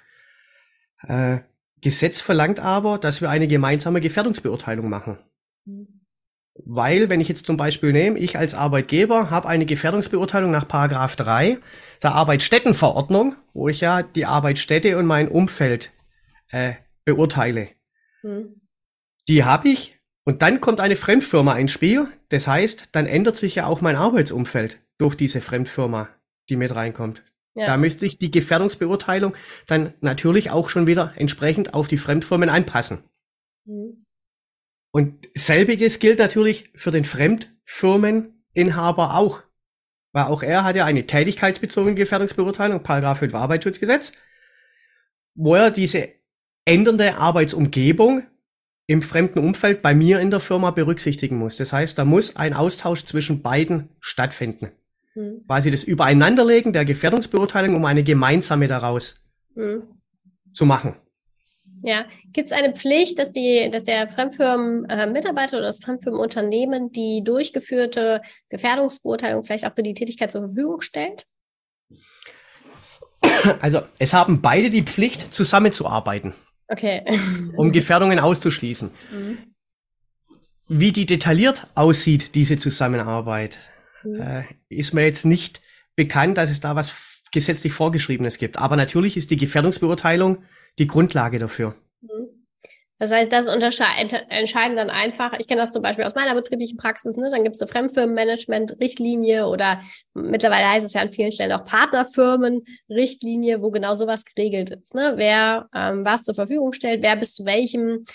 Äh, 1.05 1.39
Gesetz 1.81 2.21
verlangt 2.21 2.59
aber, 2.59 2.97
dass 2.97 3.19
wir 3.19 3.29
eine 3.29 3.47
gemeinsame 3.47 3.99
Gefährdungsbeurteilung 3.99 4.89
machen. 4.89 5.19
Mhm. 5.65 6.02
Weil, 6.55 7.09
wenn 7.09 7.19
ich 7.19 7.27
jetzt 7.27 7.45
zum 7.45 7.57
Beispiel 7.57 7.91
nehme, 7.91 8.19
ich 8.19 8.37
als 8.37 8.53
Arbeitgeber 8.53 9.31
habe 9.31 9.47
eine 9.47 9.65
Gefährdungsbeurteilung 9.65 10.51
nach 10.51 10.67
Paragraph 10.67 11.15
3 11.15 11.57
der 12.03 12.13
Arbeitsstättenverordnung, 12.13 13.35
wo 13.53 13.69
ich 13.69 13.81
ja 13.81 14.03
die 14.03 14.25
Arbeitsstätte 14.25 14.97
und 14.97 15.07
mein 15.07 15.29
Umfeld 15.29 15.91
äh, 16.51 16.73
beurteile. 17.05 17.69
Mhm. 18.21 18.61
Die 19.27 19.43
habe 19.43 19.69
ich 19.69 19.99
und 20.25 20.41
dann 20.41 20.61
kommt 20.61 20.79
eine 20.79 20.95
Fremdfirma 20.95 21.57
ins 21.57 21.71
Spiel. 21.71 22.07
Das 22.29 22.47
heißt, 22.47 22.89
dann 22.91 23.07
ändert 23.07 23.37
sich 23.37 23.55
ja 23.55 23.65
auch 23.65 23.81
mein 23.81 23.95
Arbeitsumfeld 23.95 24.79
durch 24.97 25.15
diese 25.15 25.41
Fremdfirma, 25.41 26.09
die 26.49 26.55
mit 26.55 26.73
reinkommt. 26.73 27.23
Ja. 27.55 27.65
Da 27.65 27.77
müsste 27.77 28.05
ich 28.05 28.17
die 28.17 28.31
Gefährdungsbeurteilung 28.31 29.35
dann 29.67 29.93
natürlich 30.01 30.49
auch 30.51 30.69
schon 30.69 30.87
wieder 30.87 31.13
entsprechend 31.15 31.73
auf 31.73 31.87
die 31.87 31.97
Fremdfirmen 31.97 32.49
anpassen. 32.49 33.03
Mhm. 33.65 34.05
Und 34.93 35.27
selbiges 35.33 35.97
gilt 35.97 36.19
natürlich 36.19 36.69
für 36.75 36.91
den 36.91 37.03
Fremdfirmeninhaber 37.03 39.15
auch. 39.15 39.41
Weil 40.11 40.25
auch 40.25 40.43
er 40.43 40.63
hat 40.63 40.75
ja 40.75 40.85
eine 40.85 41.07
tätigkeitsbezogene 41.07 41.95
Gefährdungsbeurteilung, 41.95 42.83
Paragraph 42.83 43.17
5 43.17 43.33
Arbeitsschutzgesetz, 43.33 44.13
wo 45.33 45.55
er 45.55 45.71
diese 45.71 46.09
ändernde 46.65 47.17
Arbeitsumgebung 47.17 48.21
im 48.85 49.01
fremden 49.01 49.39
Umfeld 49.39 49.81
bei 49.81 49.95
mir 49.95 50.19
in 50.19 50.29
der 50.29 50.39
Firma 50.39 50.69
berücksichtigen 50.69 51.37
muss. 51.37 51.57
Das 51.57 51.73
heißt, 51.73 51.97
da 51.97 52.05
muss 52.05 52.35
ein 52.35 52.53
Austausch 52.53 53.03
zwischen 53.03 53.41
beiden 53.41 53.89
stattfinden. 53.99 54.69
Mhm. 55.15 55.43
Quasi 55.47 55.71
das 55.71 55.83
Übereinanderlegen 55.83 56.71
der 56.71 56.85
Gefährdungsbeurteilung, 56.85 57.75
um 57.75 57.85
eine 57.85 58.03
gemeinsame 58.03 58.67
daraus 58.67 59.19
mhm. 59.55 59.81
zu 60.53 60.67
machen. 60.67 60.97
Ja, 61.85 62.05
gibt 62.31 62.47
es 62.47 62.53
eine 62.53 62.73
Pflicht, 62.73 63.19
dass 63.19 63.33
die, 63.33 63.69
dass 63.69 63.83
der 63.83 64.07
Fremdfirmen-Mitarbeiter 64.07 65.57
oder 65.57 65.65
das 65.65 65.83
Fremdfirmenunternehmen 65.83 66.93
die 66.93 67.21
durchgeführte 67.25 68.21
Gefährdungsbeurteilung 68.47 69.43
vielleicht 69.43 69.65
auch 69.65 69.75
für 69.75 69.83
die 69.83 69.93
Tätigkeit 69.93 70.31
zur 70.31 70.41
Verfügung 70.41 70.79
stellt? 70.79 71.25
Also 73.59 73.81
es 73.99 74.13
haben 74.13 74.41
beide 74.41 74.69
die 74.69 74.83
Pflicht, 74.83 75.33
zusammenzuarbeiten. 75.33 76.33
Okay. 76.69 77.03
um 77.57 77.71
Gefährdungen 77.73 78.17
auszuschließen. 78.17 78.91
Mhm. 79.11 79.37
Wie 80.69 80.93
die 80.93 81.05
detailliert 81.05 81.67
aussieht, 81.75 82.33
diese 82.35 82.57
Zusammenarbeit, 82.57 83.59
mhm. 84.03 84.21
äh, 84.21 84.43
ist 84.69 84.93
mir 84.93 85.03
jetzt 85.03 85.25
nicht 85.25 85.61
bekannt, 85.97 86.37
dass 86.37 86.49
es 86.49 86.61
da 86.61 86.77
was 86.77 87.21
gesetzlich 87.33 87.73
Vorgeschriebenes 87.73 88.37
gibt. 88.37 88.57
Aber 88.57 88.77
natürlich 88.77 89.17
ist 89.17 89.31
die 89.31 89.37
Gefährdungsbeurteilung 89.37 90.43
die 90.79 90.87
Grundlage 90.87 91.39
dafür. 91.39 91.75
Mhm. 92.01 92.43
Das 93.03 93.11
heißt, 93.11 93.33
das 93.33 93.47
entscheiden 93.47 94.77
dann 94.77 94.89
einfach, 94.89 95.37
ich 95.37 95.47
kenne 95.47 95.59
das 95.59 95.71
zum 95.71 95.81
Beispiel 95.81 96.05
aus 96.05 96.15
meiner 96.15 96.35
betrieblichen 96.35 96.77
Praxis, 96.77 97.17
ne? 97.17 97.29
dann 97.29 97.43
gibt 97.43 97.57
es 97.57 97.61
eine 97.61 97.69
Fremdfirmenmanagement-Richtlinie 97.69 99.47
oder 99.47 99.81
mittlerweile 100.13 100.69
heißt 100.69 100.85
es 100.85 100.93
ja 100.93 101.01
an 101.01 101.11
vielen 101.11 101.33
Stellen 101.33 101.51
auch 101.51 101.65
Partnerfirmen-Richtlinie, 101.65 103.61
wo 103.61 103.71
genau 103.71 103.93
sowas 103.93 104.23
geregelt 104.23 104.69
ist. 104.69 104.95
Ne? 104.95 105.15
Wer 105.17 105.67
ähm, 105.75 106.05
was 106.05 106.21
zur 106.23 106.33
Verfügung 106.33 106.71
stellt, 106.71 107.03
wer 107.03 107.17
bis 107.17 107.33
zu 107.33 107.45
welchem 107.45 108.05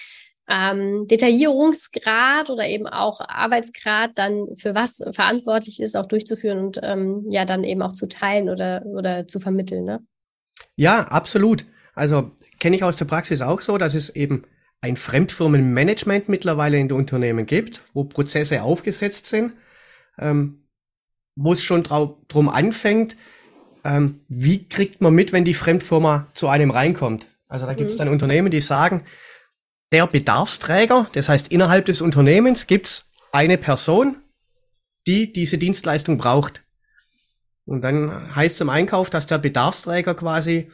ähm, 0.49 1.07
Detaillierungsgrad 1.07 2.49
oder 2.49 2.67
eben 2.67 2.87
auch 2.87 3.21
Arbeitsgrad 3.21 4.13
dann 4.15 4.57
für 4.57 4.75
was 4.75 5.05
verantwortlich 5.13 5.81
ist, 5.81 5.97
auch 5.97 6.07
durchzuführen 6.07 6.61
und 6.61 6.81
ähm, 6.83 7.27
ja 7.29 7.45
dann 7.45 7.63
eben 7.63 7.83
auch 7.83 7.93
zu 7.93 8.09
teilen 8.09 8.49
oder, 8.49 8.83
oder 8.87 9.29
zu 9.29 9.39
vermitteln. 9.39 9.85
Ne? 9.85 10.01
Ja, 10.77 11.03
absolut. 11.03 11.67
Also 11.99 12.31
kenne 12.61 12.77
ich 12.77 12.85
aus 12.85 12.97
der 12.97 13.07
Praxis 13.07 13.41
auch 13.41 13.61
so, 13.61 13.77
dass 13.77 13.95
es 13.95 14.11
eben 14.11 14.45
ein 14.81 14.97
Fremdfirmenmanagement 14.97 16.29
mittlerweile 16.29 16.79
in 16.79 16.89
den 16.89 16.97
Unternehmen 16.97 17.47
gibt, 17.47 17.83
wo 17.93 18.05
Prozesse 18.05 18.63
aufgesetzt 18.63 19.27
sind, 19.27 19.53
ähm, 20.19 20.69
wo 21.35 21.53
es 21.53 21.63
schon 21.63 21.83
drum 21.83 22.49
anfängt, 22.49 23.17
ähm, 23.85 24.21
wie 24.29 24.69
kriegt 24.69 25.01
man 25.01 25.15
mit, 25.15 25.33
wenn 25.33 25.45
die 25.45 25.55
Fremdfirma 25.55 26.29
zu 26.35 26.49
einem 26.49 26.71
reinkommt. 26.71 27.27
Also 27.49 27.67
da 27.67 27.75
gibt 27.75 27.91
es 27.91 27.95
mhm. 27.97 27.99
dann 27.99 28.09
Unternehmen, 28.11 28.51
die 28.51 28.61
sagen, 28.61 29.05
der 29.91 30.07
Bedarfsträger, 30.07 31.09
das 31.15 31.29
heißt 31.29 31.49
innerhalb 31.49 31.87
des 31.87 32.01
Unternehmens 32.01 32.67
gibt's 32.67 33.11
eine 33.33 33.59
Person, 33.59 34.17
die 35.07 35.33
diese 35.33 35.59
Dienstleistung 35.59 36.19
braucht. 36.19 36.63
Und 37.65 37.83
dann 37.83 38.35
heißt 38.37 38.57
es 38.57 38.61
im 38.61 38.69
Einkauf, 38.69 39.11
dass 39.11 39.27
der 39.27 39.39
Bedarfsträger 39.39 40.15
quasi 40.15 40.71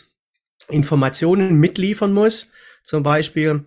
Informationen 0.69 1.59
mitliefern 1.59 2.13
muss. 2.13 2.49
Zum 2.85 3.03
Beispiel, 3.03 3.65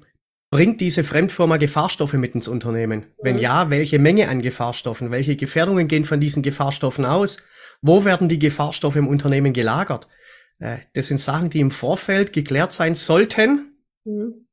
Bringt 0.49 0.79
diese 0.79 1.03
Fremdfirma 1.03 1.57
Gefahrstoffe 1.57 2.13
mit 2.13 2.33
ins 2.33 2.47
Unternehmen? 2.47 3.07
Wenn 3.21 3.35
mhm. 3.35 3.41
ja, 3.41 3.69
welche 3.69 3.99
Menge 3.99 4.29
an 4.29 4.41
Gefahrstoffen? 4.41 5.11
Welche 5.11 5.35
Gefährdungen 5.35 5.89
gehen 5.89 6.05
von 6.05 6.21
diesen 6.21 6.41
Gefahrstoffen 6.41 7.05
aus? 7.05 7.37
Wo 7.81 8.05
werden 8.05 8.29
die 8.29 8.39
Gefahrstoffe 8.39 8.95
im 8.95 9.09
Unternehmen 9.09 9.51
gelagert? 9.51 10.07
Äh, 10.59 10.77
das 10.93 11.07
sind 11.07 11.19
Sachen, 11.19 11.49
die 11.49 11.59
im 11.59 11.71
Vorfeld 11.71 12.31
geklärt 12.31 12.71
sein 12.71 12.95
sollten, 12.95 13.77
mhm. 14.05 14.47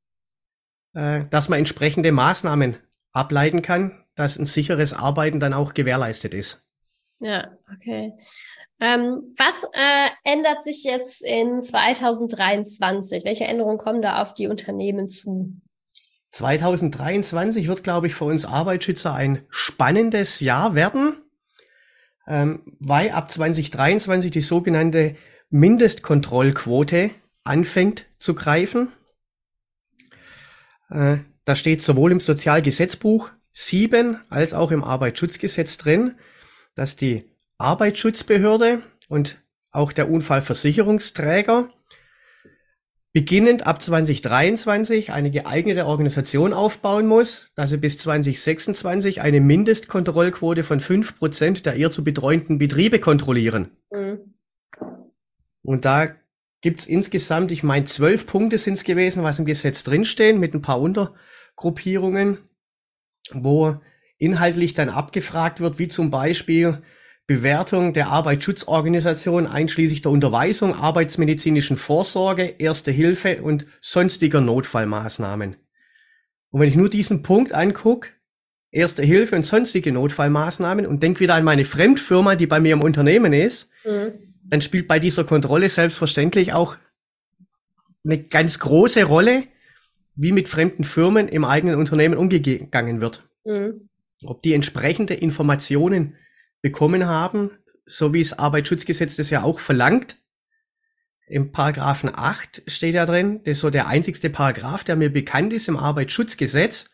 äh, 0.94 1.26
dass 1.30 1.48
man 1.48 1.60
entsprechende 1.60 2.10
Maßnahmen 2.10 2.76
ableiten 3.12 3.62
kann, 3.62 4.04
dass 4.16 4.36
ein 4.36 4.46
sicheres 4.46 4.94
Arbeiten 4.94 5.38
dann 5.38 5.54
auch 5.54 5.74
gewährleistet 5.74 6.34
ist. 6.34 6.66
Ja, 7.20 7.56
okay. 7.72 8.12
Ähm, 8.80 9.34
was 9.36 9.64
äh, 9.72 10.08
ändert 10.24 10.64
sich 10.64 10.84
jetzt 10.84 11.24
in 11.24 11.60
2023? 11.60 13.24
Welche 13.24 13.44
Änderungen 13.44 13.78
kommen 13.78 14.02
da 14.02 14.20
auf 14.20 14.34
die 14.34 14.48
Unternehmen 14.48 15.08
zu? 15.08 15.60
2023 16.30 17.68
wird, 17.68 17.84
glaube 17.84 18.08
ich, 18.08 18.14
für 18.14 18.24
uns 18.24 18.44
Arbeitsschützer 18.44 19.14
ein 19.14 19.46
spannendes 19.48 20.40
Jahr 20.40 20.74
werden, 20.74 21.22
ähm, 22.26 22.62
weil 22.80 23.10
ab 23.10 23.30
2023 23.30 24.32
die 24.32 24.40
sogenannte 24.40 25.14
Mindestkontrollquote 25.50 27.10
anfängt 27.44 28.06
zu 28.18 28.34
greifen. 28.34 28.92
Äh, 30.90 31.18
da 31.44 31.54
steht 31.54 31.82
sowohl 31.82 32.10
im 32.10 32.20
Sozialgesetzbuch 32.20 33.30
7 33.52 34.18
als 34.28 34.52
auch 34.54 34.72
im 34.72 34.82
Arbeitsschutzgesetz 34.82 35.78
drin, 35.78 36.16
dass 36.74 36.96
die 36.96 37.30
Arbeitsschutzbehörde 37.58 38.82
und 39.08 39.38
auch 39.70 39.92
der 39.92 40.10
Unfallversicherungsträger 40.10 41.70
beginnend 43.12 43.66
ab 43.66 43.80
2023 43.80 45.12
eine 45.12 45.30
geeignete 45.30 45.86
Organisation 45.86 46.52
aufbauen 46.52 47.06
muss, 47.06 47.52
dass 47.54 47.70
sie 47.70 47.76
bis 47.76 47.96
2026 47.98 49.22
eine 49.22 49.40
Mindestkontrollquote 49.40 50.64
von 50.64 50.80
fünf 50.80 51.16
Prozent 51.16 51.64
der 51.64 51.76
ihr 51.76 51.92
zu 51.92 52.02
betreuenden 52.02 52.58
Betriebe 52.58 52.98
kontrollieren. 52.98 53.70
Mhm. 53.92 54.34
Und 55.62 55.84
da 55.84 56.08
gibt's 56.60 56.86
insgesamt, 56.86 57.52
ich 57.52 57.62
meine, 57.62 57.84
zwölf 57.84 58.26
Punkte 58.26 58.58
sind's 58.58 58.82
gewesen, 58.82 59.22
was 59.22 59.38
im 59.38 59.44
Gesetz 59.44 59.84
drinstehen, 59.84 60.40
mit 60.40 60.52
ein 60.52 60.62
paar 60.62 60.80
Untergruppierungen, 60.80 62.38
wo 63.32 63.76
inhaltlich 64.18 64.74
dann 64.74 64.88
abgefragt 64.88 65.60
wird, 65.60 65.78
wie 65.78 65.88
zum 65.88 66.10
Beispiel 66.10 66.82
Bewertung 67.26 67.94
der 67.94 68.08
Arbeitsschutzorganisation 68.08 69.46
einschließlich 69.46 70.02
der 70.02 70.12
Unterweisung, 70.12 70.74
arbeitsmedizinischen 70.74 71.76
Vorsorge, 71.76 72.54
Erste 72.58 72.90
Hilfe 72.90 73.42
und 73.42 73.66
sonstiger 73.80 74.40
Notfallmaßnahmen. 74.40 75.56
Und 76.50 76.60
wenn 76.60 76.68
ich 76.68 76.76
nur 76.76 76.90
diesen 76.90 77.22
Punkt 77.22 77.52
angucke, 77.52 78.10
Erste 78.70 79.04
Hilfe 79.04 79.36
und 79.36 79.46
sonstige 79.46 79.92
Notfallmaßnahmen 79.92 80.84
und 80.84 81.00
denke 81.00 81.20
wieder 81.20 81.36
an 81.36 81.44
meine 81.44 81.64
Fremdfirma, 81.64 82.34
die 82.34 82.48
bei 82.48 82.58
mir 82.58 82.72
im 82.72 82.82
Unternehmen 82.82 83.32
ist, 83.32 83.70
mhm. 83.84 84.34
dann 84.42 84.62
spielt 84.62 84.88
bei 84.88 84.98
dieser 84.98 85.22
Kontrolle 85.22 85.68
selbstverständlich 85.68 86.52
auch 86.52 86.76
eine 88.04 88.18
ganz 88.18 88.58
große 88.58 89.04
Rolle, 89.04 89.44
wie 90.16 90.32
mit 90.32 90.48
fremden 90.48 90.82
Firmen 90.82 91.28
im 91.28 91.44
eigenen 91.44 91.76
Unternehmen 91.76 92.16
umgegangen 92.16 93.00
wird. 93.00 93.24
Mhm. 93.44 93.88
Ob 94.24 94.42
die 94.42 94.54
entsprechende 94.54 95.14
Informationen 95.14 96.16
bekommen 96.64 97.06
haben, 97.06 97.50
so 97.86 98.12
wie 98.12 98.20
es 98.20 98.38
Arbeitsschutzgesetz 98.38 99.16
das 99.16 99.30
ja 99.30 99.42
auch 99.42 99.60
verlangt. 99.60 100.16
Im 101.26 101.52
Paragraphen 101.52 102.10
8 102.12 102.62
steht 102.66 102.94
ja 102.94 103.06
drin, 103.06 103.40
das 103.44 103.52
ist 103.52 103.60
so 103.60 103.70
der 103.70 103.86
einzigste 103.86 104.30
Paragraph, 104.30 104.84
der 104.84 104.96
mir 104.96 105.12
bekannt 105.12 105.52
ist 105.52 105.68
im 105.68 105.76
Arbeitsschutzgesetz, 105.76 106.90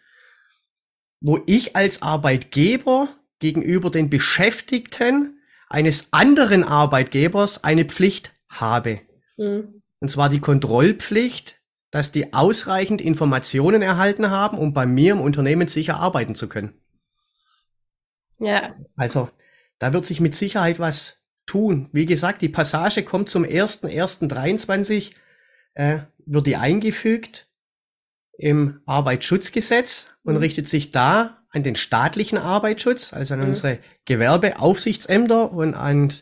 wo 1.21 1.41
ich 1.47 1.77
als 1.77 2.03
Arbeitgeber 2.03 3.17
gegenüber 3.39 3.91
den 3.91 4.11
Beschäftigten 4.11 5.41
eines 5.69 6.12
anderen 6.12 6.65
Arbeitgebers 6.65 7.65
eine 7.65 7.85
Pflicht 7.85 8.35
habe. 8.49 9.00
Mhm. 9.37 9.83
Und 10.00 10.11
zwar 10.11 10.29
die 10.29 10.41
Kontrollpflicht 10.41 11.61
dass 11.91 12.12
die 12.12 12.33
ausreichend 12.33 13.00
Informationen 13.00 13.83
erhalten 13.83 14.31
haben, 14.31 14.59
um 14.59 14.73
bei 14.73 14.87
mir 14.87 15.12
im 15.12 15.21
Unternehmen 15.21 15.69
sicher 15.69 15.97
arbeiten 15.97 16.35
zu 16.35 16.49
können. 16.49 16.73
Ja. 18.39 18.75
Also, 18.97 19.29
da 19.81 19.93
wird 19.93 20.05
sich 20.05 20.21
mit 20.21 20.37
Sicherheit 20.37 20.79
was 20.79 21.17
tun. 21.47 21.89
Wie 21.93 22.07
gesagt, 22.07 22.43
die 22.43 22.49
Passage 22.49 23.03
kommt 23.03 23.29
zum 23.29 23.45
1.1.23, 23.45 25.11
äh, 25.75 26.01
wird 26.25 26.47
die 26.47 26.57
eingefügt 26.57 27.49
im 28.39 28.81
Arbeitsschutzgesetz 28.87 30.13
und 30.23 30.35
mhm. 30.35 30.41
richtet 30.41 30.69
sich 30.69 30.93
da 30.93 31.39
an 31.51 31.65
den 31.65 31.75
staatlichen 31.75 32.39
Arbeitsschutz, 32.39 33.13
also 33.13 33.35
an 33.35 33.41
mhm. 33.41 33.49
unsere 33.49 33.79
Gewerbeaufsichtsämter 34.05 35.51
und 35.51 35.75
an 35.75 36.13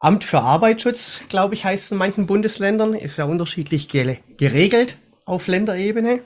Amt 0.00 0.24
für 0.24 0.40
Arbeitsschutz, 0.40 1.22
glaube 1.28 1.54
ich, 1.54 1.64
heißt 1.64 1.84
es 1.84 1.92
in 1.92 1.96
manchen 1.96 2.26
Bundesländern, 2.26 2.92
ist 2.92 3.16
ja 3.16 3.24
unterschiedlich 3.24 3.88
geregelt 3.88 4.98
auf 5.24 5.46
Länderebene 5.46 6.20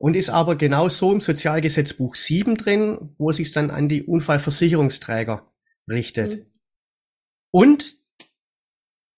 und 0.00 0.16
ist 0.16 0.30
aber 0.30 0.56
genau 0.56 0.88
so 0.88 1.12
im 1.12 1.20
Sozialgesetzbuch 1.20 2.14
7 2.14 2.56
drin, 2.56 3.14
wo 3.18 3.28
es 3.28 3.36
sich 3.36 3.52
dann 3.52 3.70
an 3.70 3.86
die 3.86 4.02
Unfallversicherungsträger 4.02 5.46
richtet. 5.88 6.38
Mhm. 6.38 6.46
Und 7.50 7.96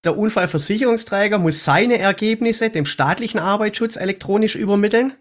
der 0.02 0.18
Unfallversicherungsträger 0.18 1.38
muss 1.38 1.62
seine 1.62 1.98
Ergebnisse 1.98 2.68
dem 2.68 2.84
staatlichen 2.84 3.38
Arbeitsschutz 3.38 3.94
elektronisch 3.94 4.56
übermitteln. 4.56 5.14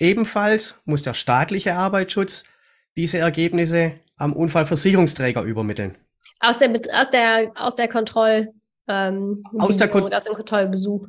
Ebenfalls 0.00 0.80
muss 0.84 1.04
der 1.04 1.14
staatliche 1.14 1.74
Arbeitsschutz 1.74 2.42
diese 2.96 3.18
Ergebnisse 3.18 3.92
am 4.16 4.32
Unfallversicherungsträger 4.32 5.42
übermitteln. 5.42 5.98
Aus 6.40 6.58
der, 6.58 6.70
aus 6.70 7.10
der, 7.10 7.52
aus 7.54 7.76
der 7.76 7.86
Kontroll, 7.86 8.48
ähm, 8.88 9.44
aus, 9.56 9.76
der 9.76 9.86
Kon 9.86 10.12
aus 10.12 10.24
dem 10.24 10.34
Kontrollbesuch. 10.34 11.06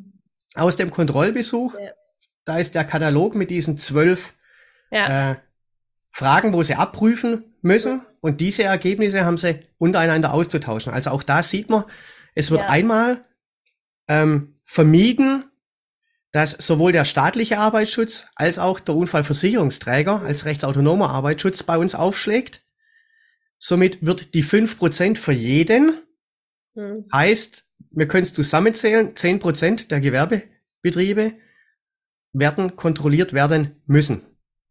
Aus 0.53 0.75
dem 0.75 0.91
Kontrollbesuch. 0.91 1.73
Ja. 1.79 1.89
Da 2.45 2.57
ist 2.57 2.75
der 2.75 2.85
Katalog 2.85 3.35
mit 3.35 3.49
diesen 3.49 3.77
zwölf 3.77 4.33
ja. 4.89 5.31
äh, 5.31 5.35
Fragen, 6.11 6.53
wo 6.53 6.63
sie 6.63 6.75
abprüfen 6.75 7.55
müssen. 7.61 8.01
Und 8.19 8.41
diese 8.41 8.63
Ergebnisse 8.63 9.25
haben 9.25 9.37
sie 9.37 9.59
untereinander 9.77 10.33
auszutauschen. 10.33 10.93
Also 10.93 11.09
auch 11.11 11.23
da 11.23 11.41
sieht 11.43 11.69
man, 11.69 11.85
es 12.35 12.51
wird 12.51 12.61
ja. 12.61 12.69
einmal 12.69 13.21
ähm, 14.07 14.59
vermieden, 14.63 15.45
dass 16.31 16.51
sowohl 16.51 16.91
der 16.91 17.05
staatliche 17.05 17.57
Arbeitsschutz 17.57 18.25
als 18.35 18.57
auch 18.57 18.79
der 18.79 18.95
Unfallversicherungsträger 18.95 20.21
als 20.21 20.45
rechtsautonomer 20.45 21.09
Arbeitsschutz 21.09 21.63
bei 21.63 21.77
uns 21.77 21.93
aufschlägt. 21.93 22.63
Somit 23.57 24.05
wird 24.05 24.33
die 24.33 24.43
fünf 24.43 24.77
Prozent 24.77 25.19
für 25.19 25.33
jeden, 25.33 25.99
hm. 26.73 27.05
heißt, 27.13 27.65
wir 27.91 28.07
können 28.07 28.23
es 28.23 28.33
zusammenzählen, 28.33 29.15
zehn 29.15 29.39
Prozent 29.39 29.91
der 29.91 29.99
Gewerbebetriebe 29.99 31.33
werden 32.33 32.75
kontrolliert 32.75 33.33
werden 33.33 33.81
müssen. 33.85 34.21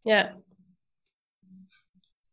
Ja. 0.03 0.35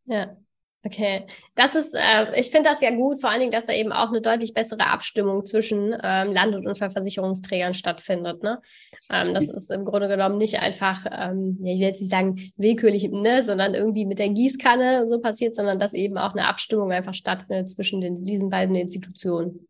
Ja. 0.07 0.37
Okay, 0.85 1.27
das 1.57 1.75
ist, 1.75 1.95
äh, 1.95 2.41
ich 2.41 2.51
finde 2.51 2.71
das 2.71 2.81
ja 2.81 2.91
gut, 2.91 3.21
vor 3.21 3.31
allen 3.31 3.41
Dingen, 3.41 3.53
dass 3.53 3.67
da 3.67 3.73
eben 3.73 3.93
auch 3.93 4.09
eine 4.09 4.23
deutlich 4.23 4.55
bessere 4.55 4.87
Abstimmung 4.87 5.45
zwischen 5.45 5.95
ähm, 6.03 6.33
Land- 6.33 6.55
und 6.55 6.69
Unfallversicherungsträgern 6.69 7.75
stattfindet. 7.75 8.45
Ne? 8.45 8.63
Ähm, 9.11 9.35
das 9.35 9.49
ist 9.49 9.73
im 9.73 9.85
Grunde 9.85 10.07
genommen 10.07 10.39
nicht 10.39 10.63
einfach, 10.63 11.05
ähm, 11.11 11.59
ja, 11.61 11.73
ich 11.73 11.81
will 11.81 11.89
jetzt 11.89 12.01
nicht 12.01 12.13
sagen 12.13 12.53
willkürlich, 12.57 13.11
ne, 13.11 13.43
sondern 13.43 13.75
irgendwie 13.75 14.07
mit 14.07 14.21
der 14.21 14.29
Gießkanne 14.29 15.09
so 15.09 15.19
passiert, 15.21 15.57
sondern 15.57 15.81
dass 15.81 15.95
eben 15.95 16.17
auch 16.17 16.33
eine 16.33 16.47
Abstimmung 16.47 16.93
einfach 16.93 17.15
stattfindet 17.15 17.69
zwischen 17.69 18.01
den, 18.01 18.25
diesen 18.25 18.49
beiden 18.49 18.77
Institutionen. 18.77 19.67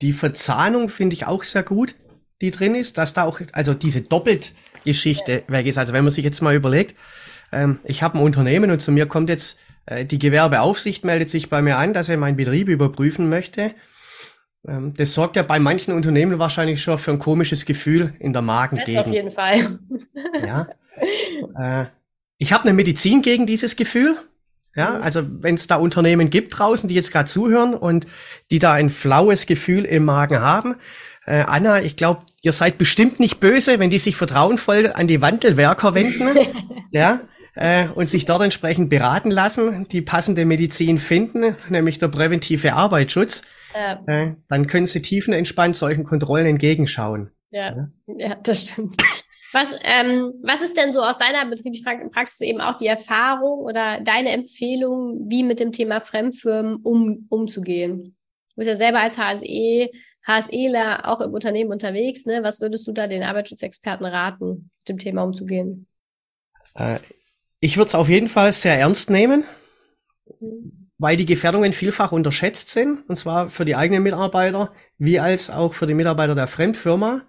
Die 0.00 0.14
Verzahnung 0.14 0.88
finde 0.88 1.14
ich 1.14 1.26
auch 1.26 1.44
sehr 1.44 1.62
gut, 1.62 1.94
die 2.40 2.50
drin 2.50 2.74
ist, 2.74 2.98
dass 2.98 3.12
da 3.12 3.24
auch, 3.24 3.40
also 3.52 3.74
diese 3.74 4.00
Doppeltgeschichte 4.00 5.32
ja. 5.46 5.52
weg 5.52 5.66
ist. 5.66 5.78
Also 5.78 5.92
wenn 5.92 6.04
man 6.04 6.12
sich 6.12 6.24
jetzt 6.24 6.40
mal 6.40 6.54
überlegt, 6.54 6.96
ähm, 7.52 7.78
ich 7.84 8.02
habe 8.02 8.18
ein 8.18 8.22
Unternehmen 8.22 8.70
und 8.70 8.80
zu 8.80 8.92
mir 8.92 9.06
kommt 9.06 9.28
jetzt 9.28 9.56
äh, 9.86 10.04
die 10.04 10.18
Gewerbeaufsicht 10.18 11.04
meldet 11.04 11.30
sich 11.30 11.50
bei 11.50 11.62
mir 11.62 11.76
an, 11.76 11.92
dass 11.92 12.08
er 12.08 12.16
meinen 12.16 12.36
Betrieb 12.36 12.68
überprüfen 12.68 13.28
möchte. 13.28 13.72
Ähm, 14.66 14.94
das 14.96 15.14
sorgt 15.14 15.36
ja 15.36 15.42
bei 15.42 15.58
manchen 15.58 15.92
Unternehmen 15.92 16.38
wahrscheinlich 16.38 16.82
schon 16.82 16.98
für 16.98 17.10
ein 17.10 17.18
komisches 17.18 17.64
Gefühl 17.64 18.14
in 18.18 18.32
der 18.32 18.42
Magengegend. 18.42 18.98
Das 18.98 19.06
auf 19.06 19.12
jeden 19.12 19.30
Fall. 19.30 19.78
ja. 20.46 20.68
Äh, 21.58 21.86
ich 22.38 22.52
habe 22.52 22.64
eine 22.64 22.72
Medizin 22.72 23.22
gegen 23.22 23.46
dieses 23.46 23.76
Gefühl. 23.76 24.16
Ja, 24.76 24.90
mhm. 24.90 25.02
also 25.02 25.22
wenn 25.42 25.56
es 25.56 25.66
da 25.66 25.76
Unternehmen 25.76 26.30
gibt 26.30 26.58
draußen, 26.58 26.88
die 26.88 26.94
jetzt 26.94 27.10
gerade 27.10 27.28
zuhören 27.28 27.74
und 27.74 28.06
die 28.50 28.60
da 28.60 28.72
ein 28.72 28.88
flaues 28.88 29.46
Gefühl 29.46 29.84
im 29.84 30.04
Magen 30.04 30.40
haben, 30.40 30.76
äh, 31.30 31.44
Anna, 31.46 31.80
ich 31.82 31.96
glaube, 31.96 32.22
ihr 32.42 32.52
seid 32.52 32.76
bestimmt 32.76 33.20
nicht 33.20 33.38
böse, 33.38 33.78
wenn 33.78 33.90
die 33.90 33.98
sich 33.98 34.16
vertrauensvoll 34.16 34.92
an 34.92 35.06
die 35.06 35.22
Wandelwerker 35.22 35.94
wenden. 35.94 36.36
ja, 36.90 37.20
äh, 37.54 37.88
und 37.88 38.08
sich 38.08 38.24
dort 38.24 38.42
entsprechend 38.42 38.90
beraten 38.90 39.30
lassen, 39.30 39.86
die 39.88 40.02
passende 40.02 40.44
Medizin 40.44 40.98
finden, 40.98 41.56
nämlich 41.68 41.98
der 41.98 42.08
präventive 42.08 42.72
Arbeitsschutz, 42.72 43.42
ja. 43.74 44.02
äh, 44.06 44.34
dann 44.48 44.66
können 44.66 44.86
sie 44.86 45.02
tiefenentspannt 45.02 45.76
solchen 45.76 46.04
Kontrollen 46.04 46.46
entgegenschauen. 46.46 47.30
Ja, 47.50 47.74
ja, 47.76 47.88
ja 48.06 48.36
das 48.42 48.62
stimmt. 48.62 48.96
Was, 49.52 49.76
ähm, 49.82 50.32
was 50.44 50.62
ist 50.62 50.76
denn 50.76 50.92
so 50.92 51.02
aus 51.02 51.18
deiner 51.18 51.44
betrieblichen 51.44 52.10
Praxis 52.12 52.40
eben 52.42 52.60
auch 52.60 52.78
die 52.78 52.86
Erfahrung 52.86 53.58
oder 53.60 54.00
deine 54.00 54.30
Empfehlung, 54.30 55.28
wie 55.28 55.42
mit 55.42 55.58
dem 55.58 55.72
Thema 55.72 56.00
Fremdfirmen 56.00 56.76
um, 56.76 57.26
umzugehen? 57.28 58.16
Du 58.50 58.56
bist 58.56 58.68
ja 58.68 58.76
selber 58.76 59.00
als 59.00 59.18
HSE, 59.18 59.88
HSEler 60.26 61.08
auch 61.08 61.20
im 61.20 61.32
Unternehmen 61.32 61.70
unterwegs. 61.70 62.26
Ne? 62.26 62.40
Was 62.42 62.60
würdest 62.60 62.86
du 62.86 62.92
da 62.92 63.06
den 63.06 63.22
Arbeitsschutzexperten 63.22 64.06
raten, 64.06 64.70
mit 64.80 64.88
dem 64.88 64.98
Thema 64.98 65.22
umzugehen? 65.22 65.86
Äh, 66.74 66.98
ich 67.60 67.76
würde 67.76 67.88
es 67.88 67.94
auf 67.94 68.08
jeden 68.08 68.28
Fall 68.28 68.52
sehr 68.52 68.78
ernst 68.78 69.10
nehmen, 69.10 69.44
weil 70.98 71.16
die 71.16 71.26
Gefährdungen 71.26 71.72
vielfach 71.72 72.12
unterschätzt 72.12 72.70
sind, 72.70 73.08
und 73.08 73.16
zwar 73.16 73.50
für 73.50 73.64
die 73.64 73.76
eigenen 73.76 74.02
Mitarbeiter, 74.02 74.72
wie 74.98 75.20
als 75.20 75.50
auch 75.50 75.74
für 75.74 75.86
die 75.86 75.94
Mitarbeiter 75.94 76.34
der 76.34 76.46
Fremdfirma. 76.46 77.22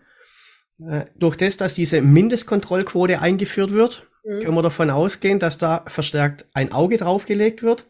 Äh, 0.85 1.05
durch 1.15 1.37
das, 1.37 1.57
dass 1.57 1.73
diese 1.73 2.01
Mindestkontrollquote 2.01 3.19
eingeführt 3.19 3.71
wird, 3.71 4.07
mhm. 4.23 4.41
können 4.41 4.55
wir 4.55 4.63
davon 4.63 4.89
ausgehen, 4.89 5.39
dass 5.39 5.57
da 5.57 5.83
verstärkt 5.87 6.45
ein 6.53 6.71
Auge 6.71 6.97
draufgelegt 6.97 7.63
wird. 7.63 7.85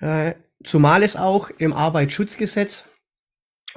Äh, 0.00 0.34
zumal 0.64 1.02
es 1.02 1.16
auch 1.16 1.50
im 1.58 1.72
Arbeitsschutzgesetz 1.72 2.86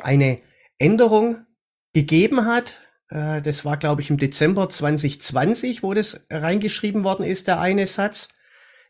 eine 0.03 0.39
Änderung 0.77 1.45
gegeben 1.93 2.45
hat, 2.45 2.79
äh, 3.09 3.41
das 3.41 3.65
war, 3.65 3.77
glaube 3.77 4.01
ich, 4.01 4.09
im 4.09 4.17
Dezember 4.17 4.69
2020, 4.69 5.83
wo 5.83 5.93
das 5.93 6.25
reingeschrieben 6.29 7.03
worden 7.03 7.25
ist, 7.25 7.47
der 7.47 7.59
eine 7.59 7.87
Satz, 7.87 8.29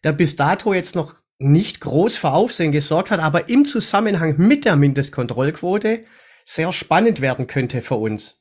der 0.04 0.13
bis 0.13 0.36
dato 0.36 0.74
jetzt 0.74 0.95
noch 0.95 1.15
nicht 1.39 1.80
groß 1.80 2.17
für 2.17 2.32
Aufsehen 2.32 2.72
gesorgt 2.72 3.12
hat, 3.12 3.22
aber 3.22 3.50
im 3.50 3.65
Zusammenhang 3.65 4.36
mit 4.38 4.65
der 4.65 4.76
Mindestkontrollquote 4.76 6.06
sehr 6.43 6.74
spannend 6.74 7.22
werden 7.22 7.48
könnte 7.48 7.82
für 7.82 7.95
uns. 7.95 8.38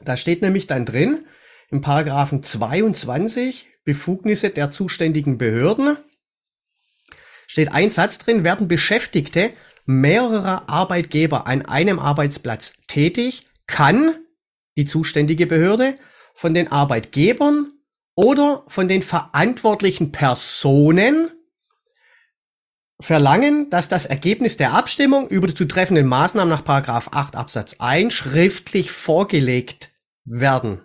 Da 0.00 0.16
steht 0.16 0.42
nämlich 0.42 0.66
dann 0.66 0.86
drin, 0.86 1.26
im 1.70 1.82
Paragraphen 1.82 2.42
22, 2.42 3.68
Befugnisse 3.84 4.50
der 4.50 4.70
zuständigen 4.70 5.38
Behörden, 5.38 5.98
steht 7.46 7.70
ein 7.70 7.90
Satz 7.90 8.18
drin, 8.18 8.42
werden 8.42 8.66
Beschäftigte 8.66 9.52
mehrerer 9.90 10.68
Arbeitgeber 10.68 11.46
an 11.46 11.66
einem 11.66 11.98
Arbeitsplatz 11.98 12.74
tätig, 12.86 13.46
kann 13.66 14.16
die 14.76 14.84
zuständige 14.84 15.46
Behörde 15.46 15.94
von 16.34 16.54
den 16.54 16.70
Arbeitgebern 16.70 17.72
oder 18.14 18.64
von 18.68 18.88
den 18.88 19.02
verantwortlichen 19.02 20.12
Personen 20.12 21.30
verlangen, 23.00 23.70
dass 23.70 23.88
das 23.88 24.06
Ergebnis 24.06 24.56
der 24.56 24.72
Abstimmung 24.72 25.28
über 25.28 25.46
die 25.46 25.54
zu 25.54 25.64
treffenden 25.64 26.06
Maßnahmen 26.06 26.50
nach 26.50 26.64
Paragraph 26.64 27.08
8 27.12 27.34
Absatz 27.34 27.76
1 27.78 28.12
schriftlich 28.12 28.90
vorgelegt 28.90 29.92
werden. 30.24 30.82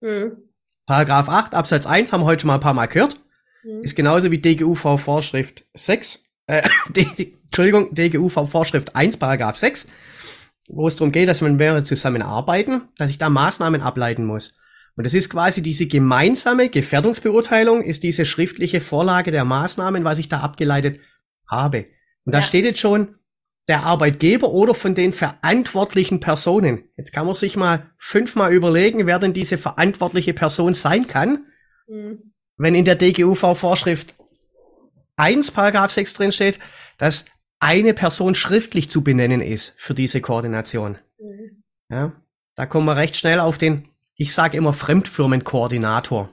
Mhm. 0.00 0.36
Paragraph 0.86 1.28
8 1.28 1.54
Absatz 1.54 1.86
1 1.86 2.12
haben 2.12 2.22
wir 2.22 2.26
heute 2.26 2.40
schon 2.40 2.48
mal 2.48 2.54
ein 2.54 2.60
paar 2.60 2.74
Mal 2.74 2.86
gehört. 2.86 3.20
Mhm. 3.62 3.82
Ist 3.82 3.96
genauso 3.96 4.30
wie 4.30 4.38
DGUV 4.38 4.98
Vorschrift 4.98 5.66
6, 5.74 6.24
äh, 6.48 6.62
D, 6.90 7.34
Entschuldigung, 7.44 7.94
DGUV 7.94 8.50
Vorschrift 8.50 8.96
1 8.96 9.16
Paragraph 9.16 9.56
6 9.56 9.86
wo 10.68 10.86
es 10.86 10.96
darum 10.96 11.12
geht, 11.12 11.28
dass 11.28 11.40
man 11.40 11.56
mehrere 11.56 11.82
zusammenarbeiten, 11.82 12.82
dass 12.96 13.10
ich 13.10 13.18
da 13.18 13.30
Maßnahmen 13.30 13.80
ableiten 13.80 14.24
muss. 14.24 14.54
Und 14.96 15.06
das 15.06 15.14
ist 15.14 15.30
quasi 15.30 15.62
diese 15.62 15.86
gemeinsame 15.86 16.68
Gefährdungsbeurteilung, 16.68 17.82
ist 17.82 18.02
diese 18.02 18.24
schriftliche 18.24 18.80
Vorlage 18.80 19.30
der 19.30 19.44
Maßnahmen, 19.44 20.04
was 20.04 20.18
ich 20.18 20.28
da 20.28 20.40
abgeleitet 20.40 21.00
habe. 21.48 21.86
Und 22.24 22.34
da 22.34 22.42
steht 22.42 22.64
jetzt 22.64 22.80
schon 22.80 23.14
der 23.68 23.84
Arbeitgeber 23.84 24.50
oder 24.50 24.74
von 24.74 24.94
den 24.94 25.12
verantwortlichen 25.12 26.20
Personen. 26.20 26.84
Jetzt 26.96 27.12
kann 27.12 27.26
man 27.26 27.34
sich 27.34 27.56
mal 27.56 27.90
fünfmal 27.96 28.52
überlegen, 28.52 29.06
wer 29.06 29.18
denn 29.18 29.32
diese 29.32 29.56
verantwortliche 29.56 30.34
Person 30.34 30.74
sein 30.74 31.06
kann. 31.06 31.46
Mhm. 31.86 32.32
Wenn 32.56 32.74
in 32.74 32.84
der 32.84 32.96
DGUV-Vorschrift 32.96 34.16
1, 35.18 35.50
Paragraph 35.50 35.92
6 35.92 36.14
drin 36.14 36.32
steht, 36.32 36.58
dass 36.96 37.24
eine 37.60 37.94
Person 37.94 38.34
schriftlich 38.34 38.88
zu 38.88 39.02
benennen 39.02 39.40
ist 39.40 39.74
für 39.76 39.94
diese 39.94 40.20
Koordination. 40.20 40.98
Mhm. 41.18 41.62
Ja. 41.90 42.12
da 42.54 42.66
kommen 42.66 42.86
wir 42.86 42.96
recht 42.96 43.16
schnell 43.16 43.40
auf 43.40 43.56
den, 43.56 43.88
ich 44.14 44.34
sage 44.34 44.58
immer 44.58 44.74
Fremdfirmenkoordinator. 44.74 46.30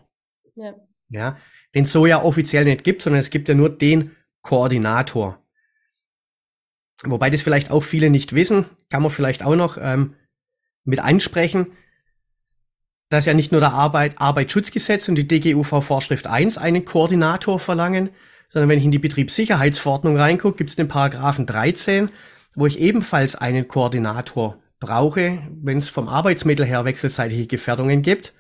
Ja. 0.56 0.74
ja. 1.10 1.38
Den 1.74 1.86
so 1.86 2.06
ja 2.06 2.22
offiziell 2.22 2.66
nicht 2.66 2.84
gibt, 2.84 3.02
sondern 3.02 3.22
es 3.22 3.30
gibt 3.30 3.48
ja 3.48 3.56
nur 3.56 3.70
den 3.70 4.16
Koordinator. 4.42 5.42
Wobei 7.04 7.30
das 7.30 7.42
vielleicht 7.42 7.72
auch 7.72 7.84
viele 7.84 8.10
nicht 8.10 8.34
wissen, 8.34 8.66
kann 8.90 9.02
man 9.02 9.12
vielleicht 9.12 9.44
auch 9.44 9.56
noch 9.56 9.78
ähm, 9.80 10.16
mit 10.84 11.00
ansprechen, 11.00 11.72
dass 13.10 13.26
ja 13.26 13.34
nicht 13.34 13.52
nur 13.52 13.62
der 13.62 13.74
Arbeit, 13.74 14.20
Arbeitsschutzgesetz 14.20 15.08
und 15.10 15.16
die 15.16 15.28
DGUV 15.28 15.84
Vorschrift 15.84 16.28
1 16.28 16.58
einen 16.58 16.86
Koordinator 16.86 17.60
verlangen, 17.60 18.10
sondern 18.50 18.70
wenn 18.70 18.80
ich 18.80 18.86
in 18.86 18.92
die 18.92 19.00
Betriebssicherheitsverordnung 19.00 20.18
reingucke, 20.18 20.58
gibt 20.58 20.70
es 20.70 20.76
den 20.76 20.88
Paragraphen 20.88 21.46
13, 21.46 22.10
wo 22.56 22.66
ich 22.66 22.80
ebenfalls 22.80 23.36
einen 23.36 23.68
Koordinator 23.68 24.58
brauche, 24.80 25.40
wenn 25.62 25.78
es 25.78 25.90
vom 25.90 26.08
Arbeitsmittel 26.08 26.66
her 26.66 26.86
wechselseitige 26.86 27.48
Gefährdungen 27.48 28.02
gibt. 28.02 28.34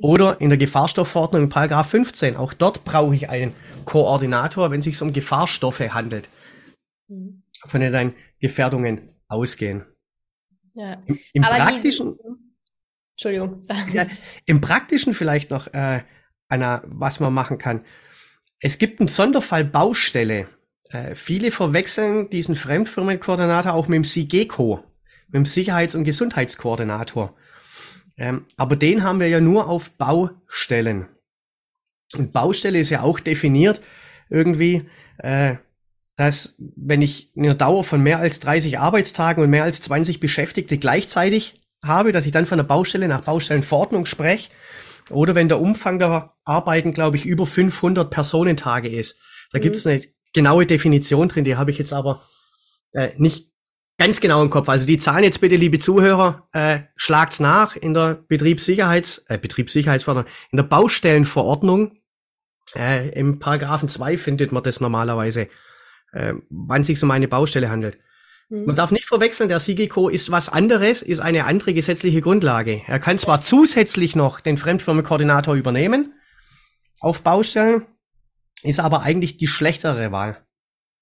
Oder 0.00 0.40
in 0.40 0.50
der 0.50 0.58
Gefahrstoffverordnung 0.58 1.44
in 1.44 1.48
Paragraph 1.48 1.88
15. 1.90 2.36
Auch 2.36 2.52
dort 2.52 2.84
brauche 2.84 3.14
ich 3.14 3.28
einen 3.28 3.54
Koordinator, 3.84 4.70
wenn 4.70 4.80
es 4.80 4.84
sich 4.84 5.00
um 5.00 5.12
Gefahrstoffe 5.12 5.80
handelt, 5.80 6.28
mhm. 7.08 7.42
von 7.64 7.80
denen 7.80 7.92
dann 7.92 8.14
Gefährdungen 8.40 9.08
ausgehen. 9.28 9.84
Ja. 10.74 11.00
Im, 11.06 11.18
im 11.32 11.42
praktischen, 11.42 12.18
die, 12.18 12.38
Entschuldigung. 13.12 13.62
Ja, 13.92 14.06
Im 14.46 14.60
praktischen 14.60 15.14
vielleicht 15.14 15.50
noch, 15.50 15.66
äh, 15.72 16.02
Anna, 16.48 16.82
was 16.86 17.20
man 17.20 17.34
machen 17.34 17.58
kann. 17.58 17.84
Es 18.60 18.78
gibt 18.78 19.00
einen 19.00 19.08
Sonderfall 19.08 19.64
Baustelle. 19.64 20.48
Äh, 20.90 21.14
viele 21.14 21.50
verwechseln 21.50 22.30
diesen 22.30 22.56
Fremdfirmenkoordinator 22.56 23.72
auch 23.72 23.88
mit 23.88 23.96
dem 23.96 24.04
SIGECO, 24.04 24.82
mit 25.28 25.34
dem 25.34 25.46
Sicherheits- 25.46 25.94
und 25.94 26.04
Gesundheitskoordinator. 26.04 27.34
Ähm, 28.16 28.46
aber 28.56 28.74
den 28.74 29.04
haben 29.04 29.20
wir 29.20 29.28
ja 29.28 29.40
nur 29.40 29.68
auf 29.68 29.90
Baustellen. 29.90 31.06
Und 32.16 32.32
Baustelle 32.32 32.80
ist 32.80 32.90
ja 32.90 33.02
auch 33.02 33.20
definiert 33.20 33.80
irgendwie, 34.28 34.88
äh, 35.18 35.56
dass 36.16 36.56
wenn 36.58 37.00
ich 37.00 37.30
eine 37.36 37.54
Dauer 37.54 37.84
von 37.84 38.02
mehr 38.02 38.18
als 38.18 38.40
30 38.40 38.80
Arbeitstagen 38.80 39.42
und 39.42 39.50
mehr 39.50 39.62
als 39.62 39.80
20 39.82 40.18
Beschäftigte 40.18 40.78
gleichzeitig 40.78 41.62
habe, 41.84 42.10
dass 42.10 42.26
ich 42.26 42.32
dann 42.32 42.46
von 42.46 42.58
der 42.58 42.64
Baustelle 42.64 43.06
nach 43.06 43.20
Baustellenverordnung 43.20 44.04
spreche, 44.04 44.50
oder 45.10 45.34
wenn 45.34 45.48
der 45.48 45.60
Umfang 45.60 45.98
der 45.98 46.34
Arbeiten, 46.44 46.92
glaube 46.92 47.16
ich, 47.16 47.26
über 47.26 47.46
500 47.46 48.10
Personentage 48.10 48.88
ist. 48.88 49.18
Da 49.52 49.58
mhm. 49.58 49.62
gibt 49.62 49.76
es 49.76 49.86
eine 49.86 50.02
genaue 50.32 50.66
Definition 50.66 51.28
drin, 51.28 51.44
die 51.44 51.56
habe 51.56 51.70
ich 51.70 51.78
jetzt 51.78 51.92
aber 51.92 52.22
äh, 52.92 53.10
nicht 53.16 53.50
ganz 53.98 54.20
genau 54.20 54.42
im 54.42 54.50
Kopf. 54.50 54.68
Also 54.68 54.86
die 54.86 54.98
Zahlen 54.98 55.24
jetzt 55.24 55.40
bitte, 55.40 55.56
liebe 55.56 55.78
Zuhörer, 55.78 56.48
äh, 56.52 56.80
schlagt's 56.96 57.40
nach 57.40 57.76
in 57.76 57.94
der 57.94 58.14
Betriebssicherheits, 58.28 59.24
äh, 59.28 59.38
Betriebssicherheitsverordnung, 59.38 60.32
in 60.50 60.56
der 60.56 60.64
Baustellenverordnung, 60.64 61.98
äh, 62.74 63.08
im 63.10 63.38
Paragraphen 63.38 63.88
2 63.88 64.16
findet 64.16 64.52
man 64.52 64.62
das 64.62 64.80
normalerweise, 64.80 65.48
äh, 66.12 66.34
wann 66.50 66.84
sich 66.84 67.02
um 67.02 67.10
eine 67.10 67.28
Baustelle 67.28 67.70
handelt. 67.70 67.98
Man 68.50 68.76
darf 68.76 68.90
nicht 68.90 69.06
verwechseln, 69.06 69.50
der 69.50 69.60
SIGECO 69.60 70.08
ist 70.08 70.30
was 70.30 70.48
anderes, 70.48 71.02
ist 71.02 71.20
eine 71.20 71.44
andere 71.44 71.74
gesetzliche 71.74 72.22
Grundlage. 72.22 72.80
Er 72.86 72.98
kann 72.98 73.18
zwar 73.18 73.42
zusätzlich 73.42 74.16
noch 74.16 74.40
den 74.40 74.56
Fremdfirmenkoordinator 74.56 75.54
übernehmen 75.54 76.14
auf 77.00 77.22
Baustellen, 77.22 77.86
ist 78.62 78.80
aber 78.80 79.02
eigentlich 79.02 79.36
die 79.36 79.48
schlechtere 79.48 80.12
Wahl. 80.12 80.38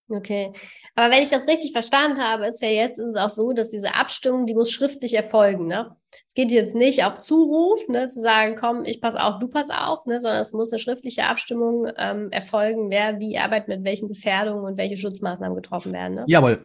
Okay. 0.08 0.52
Aber 0.94 1.12
wenn 1.12 1.22
ich 1.22 1.28
das 1.28 1.46
richtig 1.46 1.72
verstanden 1.72 2.20
habe, 2.20 2.46
ist 2.46 2.62
ja 2.62 2.68
jetzt 2.68 2.98
ist 2.98 3.14
es 3.14 3.16
auch 3.16 3.28
so, 3.28 3.52
dass 3.52 3.70
diese 3.70 3.94
Abstimmung, 3.94 4.46
die 4.46 4.54
muss 4.54 4.70
schriftlich 4.70 5.14
erfolgen. 5.14 5.66
Ne? 5.66 5.94
Es 6.26 6.34
geht 6.34 6.50
jetzt 6.50 6.74
nicht 6.74 7.04
auf 7.04 7.18
Zuruf, 7.18 7.86
ne, 7.88 8.06
zu 8.06 8.20
sagen, 8.20 8.56
komm, 8.58 8.84
ich 8.84 9.00
pass 9.00 9.14
auf, 9.14 9.38
du 9.38 9.48
pass 9.48 9.68
auf, 9.68 10.06
ne, 10.06 10.18
sondern 10.18 10.40
es 10.40 10.52
muss 10.52 10.72
eine 10.72 10.78
schriftliche 10.78 11.24
Abstimmung 11.24 11.88
ähm, 11.98 12.30
erfolgen, 12.30 12.90
wer 12.90 13.18
wie 13.20 13.36
arbeitet 13.36 13.68
mit 13.68 13.84
welchen 13.84 14.08
Gefährdungen 14.08 14.64
und 14.64 14.78
welche 14.78 14.96
Schutzmaßnahmen 14.96 15.54
getroffen 15.54 15.92
werden. 15.92 16.14
Ne? 16.14 16.24
Jawohl, 16.28 16.64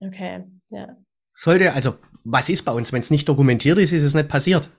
Okay, 0.00 0.44
ja. 0.70 0.96
Sollte, 1.32 1.72
also, 1.72 1.94
was 2.24 2.48
ist 2.48 2.64
bei 2.64 2.72
uns? 2.72 2.92
Wenn 2.92 3.00
es 3.00 3.10
nicht 3.10 3.28
dokumentiert 3.28 3.78
ist, 3.78 3.92
ist 3.92 4.02
es 4.02 4.14
nicht 4.14 4.28
passiert. 4.28 4.70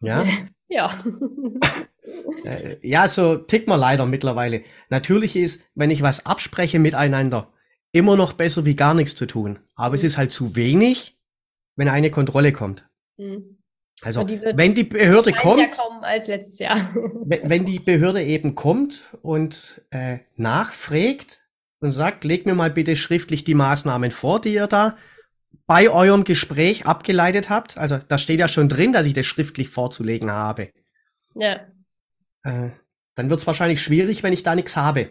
Ja? 0.00 0.24
ja. 0.68 0.92
Äh, 2.44 2.76
ja, 2.82 3.08
so 3.08 3.36
tickt 3.36 3.68
man 3.68 3.80
leider 3.80 4.04
mittlerweile. 4.04 4.62
Natürlich 4.90 5.36
ist, 5.36 5.64
wenn 5.74 5.90
ich 5.90 6.02
was 6.02 6.26
abspreche 6.26 6.78
miteinander, 6.78 7.50
immer 7.92 8.16
noch 8.16 8.34
besser 8.34 8.66
wie 8.66 8.76
gar 8.76 8.92
nichts 8.92 9.14
zu 9.14 9.24
tun. 9.24 9.58
Aber 9.74 9.90
mhm. 9.90 9.94
es 9.94 10.04
ist 10.04 10.18
halt 10.18 10.30
zu 10.30 10.54
wenig, 10.54 11.18
wenn 11.76 11.88
eine 11.88 12.10
Kontrolle 12.10 12.52
kommt. 12.52 12.86
Mhm. 13.16 13.58
Also, 14.02 14.24
die 14.24 14.40
wenn 14.42 14.74
die 14.74 14.84
Behörde 14.84 15.32
kommt, 15.32 15.70
als 16.02 16.26
letztes 16.26 16.58
Jahr. 16.58 16.94
wenn, 17.24 17.48
wenn 17.48 17.64
die 17.64 17.78
Behörde 17.78 18.22
eben 18.22 18.54
kommt 18.54 19.16
und 19.22 19.82
äh, 19.90 20.18
nachfragt, 20.36 21.40
und 21.84 21.92
sagt, 21.92 22.24
legt 22.24 22.46
mir 22.46 22.54
mal 22.54 22.70
bitte 22.70 22.96
schriftlich 22.96 23.44
die 23.44 23.54
Maßnahmen 23.54 24.10
vor, 24.10 24.40
die 24.40 24.54
ihr 24.54 24.66
da 24.66 24.96
bei 25.66 25.88
eurem 25.88 26.24
Gespräch 26.24 26.86
abgeleitet 26.86 27.48
habt. 27.50 27.78
Also 27.78 27.98
da 27.98 28.18
steht 28.18 28.40
ja 28.40 28.48
schon 28.48 28.68
drin, 28.68 28.92
dass 28.92 29.06
ich 29.06 29.14
das 29.14 29.26
schriftlich 29.26 29.68
vorzulegen 29.68 30.30
habe. 30.30 30.70
Ja. 31.34 31.60
Äh, 32.42 32.70
dann 33.14 33.30
wird 33.30 33.40
es 33.40 33.46
wahrscheinlich 33.46 33.82
schwierig, 33.82 34.22
wenn 34.22 34.32
ich 34.32 34.42
da 34.42 34.54
nichts 34.54 34.76
habe. 34.76 35.10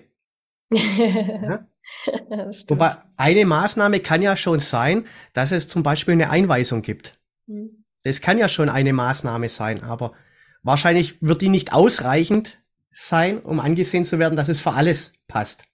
ja? 0.72 1.68
Wobei 2.68 2.92
eine 3.18 3.46
Maßnahme 3.46 4.00
kann 4.00 4.22
ja 4.22 4.36
schon 4.36 4.60
sein, 4.60 5.06
dass 5.34 5.52
es 5.52 5.68
zum 5.68 5.84
Beispiel 5.84 6.14
eine 6.14 6.30
Einweisung 6.30 6.82
gibt. 6.82 7.20
Mhm. 7.48 7.86
Das 8.04 8.22
kann 8.22 8.38
ja 8.38 8.50
schon 8.50 8.70
eine 8.70 8.94
Maßnahme 8.94 9.50
sein, 9.50 9.84
aber 9.84 10.14
wahrscheinlich 10.62 11.22
wird 11.22 11.42
die 11.42 11.50
nicht 11.50 11.74
ausreichend 11.74 12.60
sein, 12.92 13.40
um 13.40 13.60
angesehen 13.60 14.06
zu 14.06 14.20
werden, 14.20 14.36
dass 14.36 14.50
es 14.50 14.60
für 14.60 14.74
alles 14.74 15.14
passt. 15.28 15.66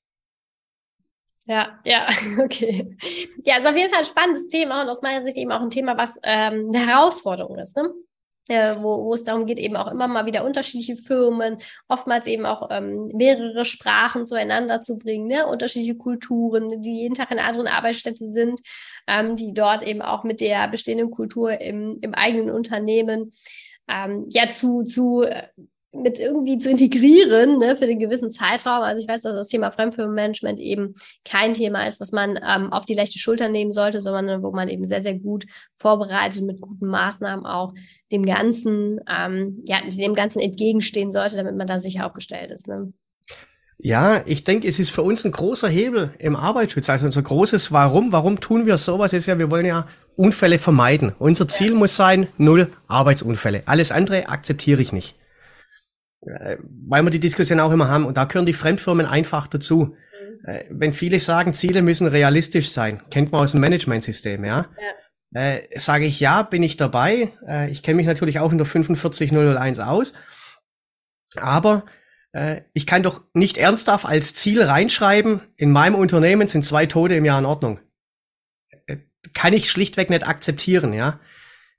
Ja, 1.50 1.80
ja, 1.84 2.08
okay. 2.44 2.96
Ja, 3.44 3.58
ist 3.58 3.66
auf 3.66 3.76
jeden 3.76 3.90
Fall 3.90 4.00
ein 4.00 4.06
spannendes 4.06 4.48
Thema 4.48 4.84
und 4.84 4.90
aus 4.90 5.02
meiner 5.02 5.24
Sicht 5.24 5.36
eben 5.36 5.52
auch 5.52 5.62
ein 5.62 5.72
Thema, 5.72 5.98
was 5.98 6.20
ähm, 6.24 6.70
eine 6.72 6.86
Herausforderung 6.86 7.58
ist, 7.58 7.76
ne? 7.76 7.92
Äh, 8.48 8.76
wo, 8.80 9.06
wo 9.06 9.14
es 9.14 9.24
darum 9.24 9.46
geht, 9.46 9.60
eben 9.60 9.76
auch 9.76 9.92
immer 9.92 10.08
mal 10.08 10.26
wieder 10.26 10.44
unterschiedliche 10.44 10.96
Firmen, 10.96 11.58
oftmals 11.88 12.26
eben 12.28 12.46
auch 12.46 12.70
ähm, 12.72 13.08
mehrere 13.14 13.64
Sprachen 13.66 14.26
zueinander 14.26 14.82
zu 14.82 14.98
bringen, 14.98 15.28
ne? 15.28 15.46
unterschiedliche 15.46 15.98
Kulturen, 15.98 16.82
die 16.82 17.02
jeden 17.02 17.14
Tag 17.14 17.32
in 17.32 17.38
einer 17.38 17.48
anderen 17.48 17.68
Arbeitsstätte 17.68 18.28
sind, 18.30 18.62
ähm, 19.08 19.36
die 19.36 19.54
dort 19.54 19.84
eben 19.84 20.02
auch 20.02 20.24
mit 20.24 20.42
der 20.42 20.68
bestehenden 20.68 21.12
Kultur 21.12 21.62
im, 21.62 22.00
im 22.02 22.16
eigenen 22.16 22.50
Unternehmen 22.50 23.32
ähm, 23.88 24.26
ja 24.30 24.48
zu, 24.50 24.84
zu 24.84 25.24
äh, 25.24 25.48
mit 25.92 26.20
irgendwie 26.20 26.58
zu 26.60 26.70
integrieren 26.70 27.58
ne, 27.58 27.76
für 27.76 27.88
den 27.88 28.00
gewissen 28.00 28.30
Zeitraum. 28.30 28.84
Also 28.84 29.02
ich 29.02 29.08
weiß, 29.08 29.24
dass 29.24 29.34
das 29.34 29.48
Thema 29.48 29.72
Fremdfirmenmanagement 29.72 30.60
eben 30.60 30.94
kein 31.26 31.54
Thema 31.54 31.88
ist, 31.88 32.00
was 32.00 32.12
man 32.12 32.40
ähm, 32.48 32.72
auf 32.72 32.86
die 32.86 32.94
leichte 32.94 33.18
Schulter 33.18 33.50
nehmen 33.50 33.72
sollte, 33.72 34.00
sondern 34.02 34.44
wo 34.44 34.52
man 34.52 34.70
eben 34.70 34.86
sehr, 34.86 35.02
sehr 35.02 35.16
gut 35.16 35.46
vorbereitet 35.78 36.44
mit 36.44 36.62
guten 36.62 36.88
Maßnahmen 36.88 37.46
auch 37.46 37.74
dem 38.12 38.24
Ganzen, 38.24 39.00
ähm, 39.10 39.64
ja, 39.68 39.80
dem 39.90 40.14
Ganzen 40.14 40.40
entgegenstehen 40.40 41.12
sollte, 41.12 41.38
damit 41.38 41.56
man 41.56 41.68
da 41.68 41.80
sicher 41.80 42.06
aufgestellt 42.06 42.52
ist. 42.52 42.68
Ne? 42.68 42.94
Ja, 43.82 44.24
ich 44.26 44.44
denke, 44.44 44.68
es 44.68 44.78
ist 44.78 44.92
für 44.92 45.02
uns 45.02 45.26
ein 45.26 45.32
großer 45.32 45.70
Hebel 45.70 46.12
im 46.20 46.36
Arbeitsschutz. 46.36 46.90
Also 46.90 47.08
unser 47.08 47.22
großes 47.22 47.72
Warum, 47.72 48.12
warum 48.12 48.40
tun 48.42 48.66
wir 48.66 48.78
sowas, 48.78 49.14
ist 49.14 49.26
ja, 49.26 49.40
wir 49.40 49.50
wollen 49.50 49.66
ja 49.66 49.88
Unfälle 50.16 50.60
vermeiden. 50.60 51.14
Unser 51.18 51.48
Ziel 51.48 51.74
muss 51.74 51.96
sein, 51.96 52.28
null 52.38 52.70
Arbeitsunfälle. 52.88 53.64
Alles 53.66 53.92
andere 53.92 54.28
akzeptiere 54.28 54.82
ich 54.82 54.92
nicht. 54.92 55.16
Äh, 56.22 56.58
weil 56.88 57.04
wir 57.04 57.12
die 57.12 57.20
Diskussion 57.20 57.60
auch 57.60 57.72
immer 57.72 57.88
haben 57.88 58.06
und 58.06 58.18
da 58.18 58.26
gehören 58.26 58.46
die 58.46 58.54
Fremdfirmen 58.54 59.06
einfach 59.06 59.48
dazu. 59.48 59.96
Mhm. 59.96 60.50
Äh, 60.50 60.66
wenn 60.70 60.94
viele 60.94 61.20
sagen, 61.20 61.54
Ziele 61.54 61.82
müssen 61.82 62.08
realistisch 62.08 62.72
sein, 62.72 63.02
kennt 63.10 63.32
man 63.32 63.42
aus 63.42 63.52
dem 63.52 63.62
Managementsystem, 63.62 64.44
ja. 64.44 64.68
ja. 64.78 65.42
Äh, 65.42 65.80
sage 65.80 66.06
ich 66.06 66.20
ja, 66.20 66.42
bin 66.42 66.64
ich 66.64 66.76
dabei. 66.76 67.34
Äh, 67.48 67.70
ich 67.72 67.84
kenne 67.84 67.98
mich 67.98 68.08
natürlich 68.08 68.40
auch 68.40 68.52
in 68.52 68.58
der 68.58 68.66
45001 68.66 69.80
aus. 69.80 70.14
Aber 71.36 71.86
äh, 72.32 72.62
ich 72.74 72.86
kann 72.86 73.04
doch 73.04 73.22
nicht 73.34 73.58
ernsthaft 73.58 74.06
als 74.06 74.34
Ziel 74.34 74.62
reinschreiben, 74.62 75.42
in 75.56 75.72
meinem 75.72 75.96
Unternehmen 75.96 76.48
sind 76.48 76.66
zwei 76.66 76.86
Tote 76.86 77.16
im 77.16 77.26
Jahr 77.26 77.40
in 77.40 77.46
Ordnung. 77.46 77.80
Äh, 78.88 78.98
kann 79.34 79.54
ich 79.54 79.70
schlichtweg 79.70 80.10
nicht 80.10 80.28
akzeptieren, 80.28 80.94
ja. 80.94 81.20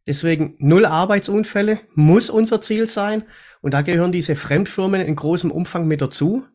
Deswegen 0.06 0.56
null 0.58 0.86
Arbeitsunfälle 0.86 1.80
muss 1.94 2.30
unser 2.30 2.60
Ziel 2.60 2.88
sein. 2.88 3.24
Und 3.60 3.74
da 3.74 3.82
gehören 3.82 4.12
diese 4.12 4.36
Fremdfirmen 4.36 5.00
in 5.00 5.16
großem 5.16 5.50
Umfang 5.50 5.86
mit 5.86 6.00
dazu, 6.00 6.46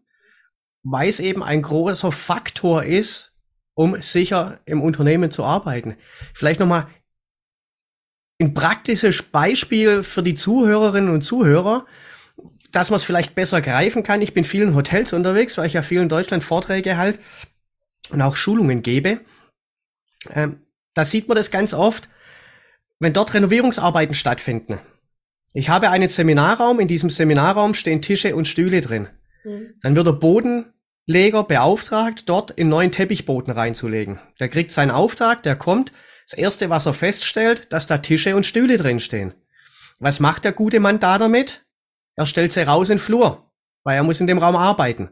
weil 0.83 1.09
es 1.09 1.19
eben 1.19 1.43
ein 1.43 1.61
großer 1.61 2.11
Faktor 2.11 2.83
ist, 2.83 3.33
um 3.73 4.01
sicher 4.01 4.59
im 4.65 4.81
Unternehmen 4.81 5.31
zu 5.31 5.43
arbeiten. 5.43 5.95
Vielleicht 6.33 6.59
nochmal 6.59 6.87
ein 8.39 8.53
praktisches 8.53 9.23
Beispiel 9.23 10.03
für 10.03 10.23
die 10.23 10.35
Zuhörerinnen 10.35 11.13
und 11.13 11.21
Zuhörer, 11.21 11.85
dass 12.71 12.89
man 12.89 12.97
es 12.97 13.03
vielleicht 13.03 13.35
besser 13.35 13.61
greifen 13.61 14.03
kann. 14.03 14.21
Ich 14.21 14.33
bin 14.33 14.43
vielen 14.43 14.75
Hotels 14.75 15.13
unterwegs, 15.13 15.57
weil 15.57 15.67
ich 15.67 15.73
ja 15.73 15.81
viel 15.81 16.01
in 16.01 16.09
Deutschland 16.09 16.43
Vorträge 16.43 16.97
halt 16.97 17.19
und 18.09 18.21
auch 18.21 18.35
Schulungen 18.35 18.81
gebe. 18.81 19.21
Ähm, 20.31 20.61
da 20.93 21.05
sieht 21.05 21.27
man 21.27 21.37
das 21.37 21.51
ganz 21.51 21.73
oft 21.73 22.09
wenn 22.99 23.13
dort 23.13 23.33
Renovierungsarbeiten 23.33 24.15
stattfinden. 24.15 24.79
Ich 25.57 25.69
habe 25.69 25.89
einen 25.89 26.09
Seminarraum, 26.09 26.81
in 26.81 26.89
diesem 26.89 27.09
Seminarraum 27.09 27.75
stehen 27.75 28.01
Tische 28.01 28.35
und 28.35 28.45
Stühle 28.45 28.81
drin. 28.81 29.07
Mhm. 29.45 29.75
Dann 29.81 29.95
wird 29.95 30.05
der 30.05 30.11
Bodenleger 30.11 31.45
beauftragt, 31.45 32.27
dort 32.27 32.59
einen 32.59 32.67
neuen 32.67 32.91
Teppichboden 32.91 33.53
reinzulegen. 33.53 34.19
Der 34.41 34.49
kriegt 34.49 34.73
seinen 34.73 34.91
Auftrag, 34.91 35.43
der 35.43 35.55
kommt. 35.55 35.93
Das 36.29 36.37
erste, 36.37 36.69
was 36.69 36.85
er 36.85 36.93
feststellt, 36.93 37.71
dass 37.71 37.87
da 37.87 37.99
Tische 37.99 38.35
und 38.35 38.45
Stühle 38.45 38.77
drin 38.77 38.99
stehen. 38.99 39.33
Was 39.97 40.19
macht 40.19 40.43
der 40.43 40.51
gute 40.51 40.81
Mann 40.81 40.99
da 40.99 41.17
damit? 41.17 41.65
Er 42.17 42.25
stellt 42.25 42.51
sie 42.51 42.67
raus 42.67 42.89
in 42.89 42.97
den 42.97 43.03
Flur, 43.03 43.49
weil 43.85 43.95
er 43.95 44.03
muss 44.03 44.19
in 44.19 44.27
dem 44.27 44.39
Raum 44.39 44.57
arbeiten. 44.57 45.11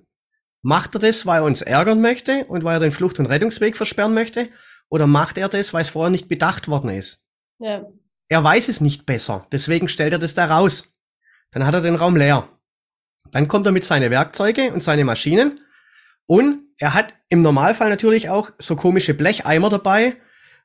Macht 0.61 0.93
er 0.95 0.99
das, 0.99 1.25
weil 1.25 1.39
er 1.39 1.45
uns 1.45 1.61
ärgern 1.61 2.01
möchte 2.01 2.43
und 2.45 2.65
weil 2.65 2.75
er 2.77 2.81
den 2.81 2.91
Flucht- 2.91 3.19
und 3.19 3.27
Rettungsweg 3.27 3.77
versperren 3.77 4.13
möchte? 4.13 4.49
Oder 4.89 5.07
macht 5.07 5.37
er 5.37 5.47
das, 5.47 5.73
weil 5.73 5.83
es 5.83 5.89
vorher 5.89 6.11
nicht 6.11 6.27
bedacht 6.27 6.67
worden 6.67 6.89
ist? 6.89 7.23
Ja. 7.59 7.85
Er 8.29 8.43
weiß 8.43 8.67
es 8.69 8.81
nicht 8.81 9.05
besser, 9.05 9.47
deswegen 9.51 9.87
stellt 9.87 10.13
er 10.13 10.19
das 10.19 10.33
da 10.33 10.45
raus. 10.45 10.93
Dann 11.51 11.65
hat 11.65 11.73
er 11.73 11.81
den 11.81 11.95
Raum 11.95 12.15
leer. 12.15 12.47
Dann 13.31 13.47
kommt 13.47 13.65
er 13.65 13.71
mit 13.71 13.85
seine 13.85 14.09
Werkzeuge 14.09 14.73
und 14.73 14.81
seine 14.81 15.05
Maschinen 15.05 15.59
und 16.25 16.63
er 16.77 16.93
hat 16.93 17.13
im 17.29 17.41
Normalfall 17.41 17.89
natürlich 17.89 18.29
auch 18.29 18.51
so 18.59 18.75
komische 18.75 19.13
Blecheimer 19.13 19.69
dabei, 19.69 20.17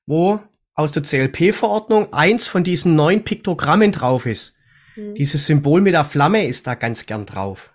wo 0.06 0.40
aus 0.74 0.92
der 0.92 1.02
CLP-Verordnung 1.02 2.12
eins 2.12 2.46
von 2.46 2.64
diesen 2.64 2.94
neun 2.94 3.24
Piktogrammen 3.24 3.92
drauf 3.92 4.26
ist. 4.26 4.54
Mhm. 4.96 5.14
Dieses 5.14 5.46
Symbol 5.46 5.80
mit 5.80 5.94
der 5.94 6.04
Flamme 6.04 6.46
ist 6.46 6.66
da 6.66 6.74
ganz 6.74 7.06
gern 7.06 7.26
drauf. 7.26 7.74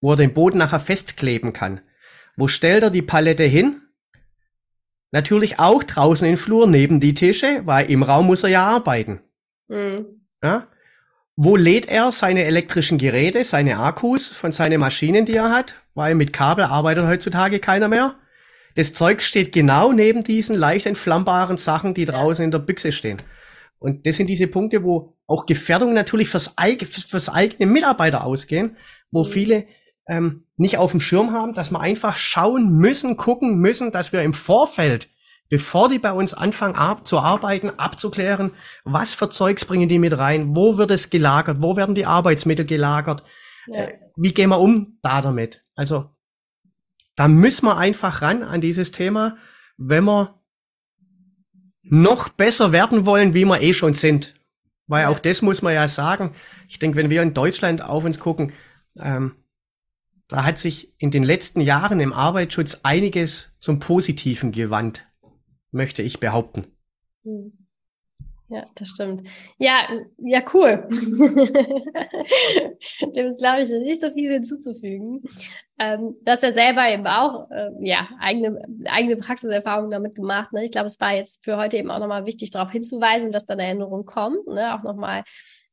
Wo 0.00 0.12
er 0.12 0.16
den 0.16 0.34
Boden 0.34 0.58
nachher 0.58 0.80
festkleben 0.80 1.52
kann. 1.52 1.80
Wo 2.36 2.48
stellt 2.48 2.82
er 2.82 2.90
die 2.90 3.02
Palette 3.02 3.44
hin? 3.44 3.81
Natürlich 5.12 5.58
auch 5.58 5.82
draußen 5.82 6.26
im 6.26 6.38
Flur 6.38 6.66
neben 6.66 6.98
die 6.98 7.14
Tische, 7.14 7.62
weil 7.64 7.90
im 7.90 8.02
Raum 8.02 8.26
muss 8.26 8.42
er 8.42 8.48
ja 8.48 8.64
arbeiten. 8.66 9.20
Mhm. 9.68 10.06
Ja? 10.42 10.68
Wo 11.36 11.56
lädt 11.56 11.86
er 11.86 12.12
seine 12.12 12.44
elektrischen 12.44 12.98
Geräte, 12.98 13.44
seine 13.44 13.78
Akkus 13.78 14.28
von 14.28 14.52
seinen 14.52 14.80
Maschinen, 14.80 15.26
die 15.26 15.34
er 15.34 15.50
hat? 15.50 15.74
Weil 15.94 16.14
mit 16.14 16.32
Kabel 16.32 16.64
arbeitet 16.64 17.06
heutzutage 17.06 17.58
keiner 17.58 17.88
mehr. 17.88 18.16
Das 18.74 18.94
Zeug 18.94 19.20
steht 19.20 19.52
genau 19.52 19.92
neben 19.92 20.24
diesen 20.24 20.56
leicht 20.56 20.86
entflammbaren 20.86 21.58
Sachen, 21.58 21.92
die 21.92 22.06
draußen 22.06 22.42
in 22.42 22.50
der 22.50 22.58
Büchse 22.58 22.90
stehen. 22.90 23.20
Und 23.78 24.06
das 24.06 24.16
sind 24.16 24.28
diese 24.28 24.46
Punkte, 24.46 24.82
wo 24.82 25.16
auch 25.26 25.44
Gefährdungen 25.44 25.94
natürlich 25.94 26.28
fürs, 26.28 26.56
eig 26.56 26.86
fürs 26.86 27.28
eigene 27.28 27.70
Mitarbeiter 27.70 28.24
ausgehen, 28.24 28.76
wo 29.10 29.24
mhm. 29.24 29.28
viele 29.28 29.66
ähm, 30.12 30.44
nicht 30.56 30.76
auf 30.76 30.90
dem 30.90 31.00
Schirm 31.00 31.32
haben, 31.32 31.54
dass 31.54 31.70
wir 31.70 31.80
einfach 31.80 32.16
schauen 32.16 32.76
müssen, 32.76 33.16
gucken 33.16 33.56
müssen, 33.56 33.92
dass 33.92 34.12
wir 34.12 34.22
im 34.22 34.34
Vorfeld, 34.34 35.08
bevor 35.48 35.88
die 35.88 35.98
bei 35.98 36.12
uns 36.12 36.34
anfangen 36.34 36.74
ab, 36.74 37.06
zu 37.06 37.18
arbeiten, 37.18 37.70
abzuklären, 37.78 38.52
was 38.84 39.14
für 39.14 39.30
Zeugs 39.30 39.64
bringen 39.64 39.88
die 39.88 39.98
mit 39.98 40.16
rein, 40.16 40.54
wo 40.54 40.76
wird 40.76 40.90
es 40.90 41.08
gelagert, 41.08 41.62
wo 41.62 41.76
werden 41.76 41.94
die 41.94 42.04
Arbeitsmittel 42.04 42.66
gelagert, 42.66 43.24
ja. 43.66 43.84
äh, 43.84 43.98
wie 44.16 44.34
gehen 44.34 44.50
wir 44.50 44.60
um 44.60 44.98
da 45.00 45.22
damit. 45.22 45.64
Also 45.76 46.10
da 47.16 47.26
müssen 47.26 47.64
wir 47.64 47.78
einfach 47.78 48.20
ran 48.20 48.42
an 48.42 48.60
dieses 48.60 48.92
Thema, 48.92 49.38
wenn 49.78 50.04
wir 50.04 50.40
noch 51.82 52.28
besser 52.28 52.72
werden 52.72 53.06
wollen, 53.06 53.32
wie 53.32 53.46
wir 53.46 53.62
eh 53.62 53.72
schon 53.72 53.94
sind. 53.94 54.34
Weil 54.86 55.06
auch 55.06 55.18
das 55.18 55.40
muss 55.40 55.62
man 55.62 55.72
ja 55.74 55.88
sagen. 55.88 56.34
Ich 56.68 56.78
denke, 56.78 56.98
wenn 56.98 57.08
wir 57.08 57.22
in 57.22 57.34
Deutschland 57.34 57.82
auf 57.82 58.04
uns 58.04 58.18
gucken, 58.18 58.52
ähm, 58.98 59.36
da 60.32 60.44
hat 60.44 60.58
sich 60.58 60.94
in 60.98 61.10
den 61.10 61.24
letzten 61.24 61.60
Jahren 61.60 62.00
im 62.00 62.14
Arbeitsschutz 62.14 62.80
einiges 62.82 63.52
zum 63.58 63.80
Positiven 63.80 64.50
gewandt, 64.50 65.06
möchte 65.70 66.00
ich 66.02 66.20
behaupten. 66.20 66.64
Hm. 67.24 67.52
Ja, 68.48 68.66
das 68.74 68.88
stimmt. 68.88 69.28
Ja, 69.58 69.88
ja, 70.18 70.42
cool. 70.52 70.86
Dem 73.16 73.26
ist, 73.26 73.38
glaube 73.38 73.62
ich, 73.62 73.70
nicht 73.70 74.00
so 74.00 74.10
viel 74.10 74.30
hinzuzufügen. 74.30 75.22
Ähm, 75.78 76.16
du 76.22 76.30
hast 76.30 76.42
ja 76.42 76.52
selber 76.52 76.86
eben 76.88 77.06
auch 77.06 77.50
äh, 77.50 77.70
ja, 77.80 78.08
eigene, 78.20 78.62
eigene 78.84 79.16
Praxiserfahrungen 79.16 79.90
damit 79.90 80.14
gemacht. 80.14 80.52
Ne? 80.52 80.66
Ich 80.66 80.70
glaube, 80.70 80.86
es 80.86 81.00
war 81.00 81.14
jetzt 81.14 81.42
für 81.44 81.56
heute 81.56 81.78
eben 81.78 81.90
auch 81.90 81.98
nochmal 81.98 82.26
wichtig, 82.26 82.50
darauf 82.50 82.70
hinzuweisen, 82.70 83.32
dass 83.32 83.46
da 83.46 83.54
eine 83.54 83.64
Änderung 83.64 84.04
kommt. 84.04 84.46
Ne? 84.46 84.74
Auch 84.74 84.82
nochmal 84.82 85.24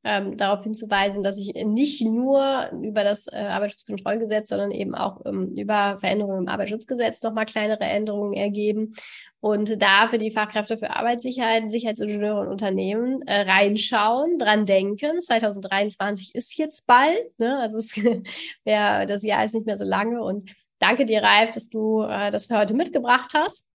ähm, 0.03 0.37
darauf 0.37 0.63
hinzuweisen, 0.63 1.23
dass 1.23 1.35
sich 1.35 1.53
nicht 1.53 2.01
nur 2.01 2.69
über 2.81 3.03
das 3.03 3.27
äh, 3.27 3.35
Arbeitsschutzkontrollgesetz, 3.35 4.49
sondern 4.49 4.71
eben 4.71 4.95
auch 4.95 5.25
ähm, 5.25 5.53
über 5.57 5.97
Veränderungen 5.99 6.43
im 6.43 6.47
Arbeitsschutzgesetz 6.47 7.21
nochmal 7.21 7.45
kleinere 7.45 7.83
Änderungen 7.83 8.33
ergeben 8.33 8.95
und 9.41 9.81
da 9.81 10.07
für 10.07 10.17
die 10.17 10.31
Fachkräfte 10.31 10.77
für 10.77 10.95
Arbeitssicherheit, 10.95 11.71
Sicherheitsingenieure 11.71 12.39
und 12.41 12.47
Unternehmen 12.47 13.21
äh, 13.23 13.41
reinschauen, 13.41 14.37
dran 14.37 14.65
denken. 14.65 15.21
2023 15.21 16.33
ist 16.33 16.57
jetzt 16.57 16.87
bald, 16.87 17.37
ne? 17.37 17.59
also 17.59 17.77
es, 17.77 17.95
ja, 18.63 19.05
das 19.05 19.23
Jahr 19.23 19.43
ist 19.43 19.53
nicht 19.53 19.65
mehr 19.65 19.77
so 19.77 19.85
lange 19.85 20.23
und 20.23 20.49
danke 20.79 21.05
dir, 21.05 21.21
Ralf, 21.21 21.51
dass 21.51 21.69
du 21.69 22.03
äh, 22.03 22.31
das 22.31 22.45
für 22.45 22.57
heute 22.57 22.73
mitgebracht 22.73 23.31
hast. 23.33 23.69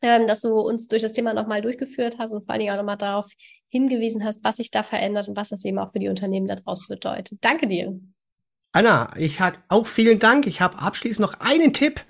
Ähm, 0.00 0.28
dass 0.28 0.42
du 0.42 0.54
uns 0.54 0.86
durch 0.86 1.02
das 1.02 1.10
Thema 1.10 1.34
nochmal 1.34 1.60
durchgeführt 1.60 2.18
hast 2.20 2.30
und 2.30 2.44
vor 2.44 2.52
allen 2.52 2.60
Dingen 2.60 2.72
auch 2.72 2.76
nochmal 2.76 2.96
darauf 2.96 3.32
hingewiesen 3.68 4.24
hast, 4.24 4.42
was 4.44 4.56
sich 4.56 4.70
da 4.70 4.82
verändert 4.82 5.28
und 5.28 5.36
was 5.36 5.50
das 5.50 5.64
eben 5.64 5.78
auch 5.78 5.92
für 5.92 5.98
die 5.98 6.08
Unternehmen 6.08 6.46
daraus 6.46 6.86
bedeutet. 6.88 7.38
Danke 7.42 7.66
dir. 7.66 7.98
Anna, 8.72 9.10
ich 9.16 9.40
hatte 9.40 9.60
auch 9.68 9.86
vielen 9.86 10.18
Dank. 10.18 10.46
Ich 10.46 10.60
habe 10.60 10.78
abschließend 10.78 11.20
noch 11.20 11.40
einen 11.40 11.72
Tipp. 11.72 12.00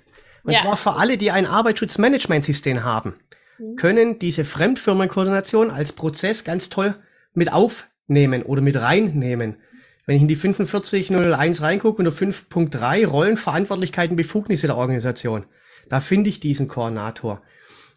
Und 0.43 0.53
ja. 0.53 0.61
zwar 0.61 0.77
für 0.77 0.93
alle, 0.93 1.17
die 1.17 1.31
ein 1.31 1.45
Arbeitsschutzmanagementsystem 1.45 2.83
haben, 2.83 3.15
mhm. 3.57 3.75
können 3.75 4.19
diese 4.19 4.45
Fremdfirmenkoordination 4.45 5.69
als 5.69 5.91
Prozess 5.91 6.43
ganz 6.43 6.69
toll 6.69 6.95
mit 7.33 7.51
aufnehmen 7.51 8.43
oder 8.43 8.61
mit 8.61 8.79
reinnehmen. 8.79 9.57
Wenn 10.05 10.15
ich 10.15 10.21
in 10.23 10.27
die 10.27 10.35
4501 10.35 11.61
reingucke 11.61 11.99
unter 11.99 12.11
5.3 12.11 13.05
Rollen, 13.05 13.37
Verantwortlichkeiten, 13.37 14.15
Befugnisse 14.15 14.67
der 14.67 14.77
Organisation, 14.77 15.45
da 15.87 16.01
finde 16.01 16.29
ich 16.29 16.39
diesen 16.39 16.67
Koordinator. 16.67 17.41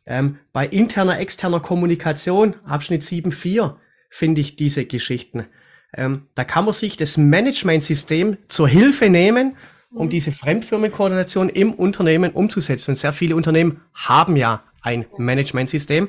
Ähm, 0.06 0.38
bei 0.52 0.66
interner, 0.66 1.18
externer 1.20 1.60
Kommunikation, 1.60 2.56
Abschnitt 2.64 3.02
7.4, 3.02 3.76
finde 4.10 4.40
ich 4.40 4.56
diese 4.56 4.84
Geschichten. 4.84 5.46
Ähm, 5.94 6.28
da 6.34 6.44
kann 6.44 6.64
man 6.64 6.74
sich 6.74 6.96
das 6.96 7.16
Managementsystem 7.16 8.38
zur 8.48 8.68
Hilfe 8.68 9.10
nehmen, 9.10 9.56
um 9.90 10.06
mhm. 10.06 10.10
diese 10.10 10.32
Fremdfirmenkoordination 10.32 11.48
im 11.48 11.72
Unternehmen 11.74 12.32
umzusetzen. 12.32 12.92
Und 12.92 12.96
sehr 12.96 13.12
viele 13.12 13.36
Unternehmen 13.36 13.82
haben 13.94 14.36
ja 14.36 14.64
ein 14.80 15.06
Managementsystem. 15.16 16.08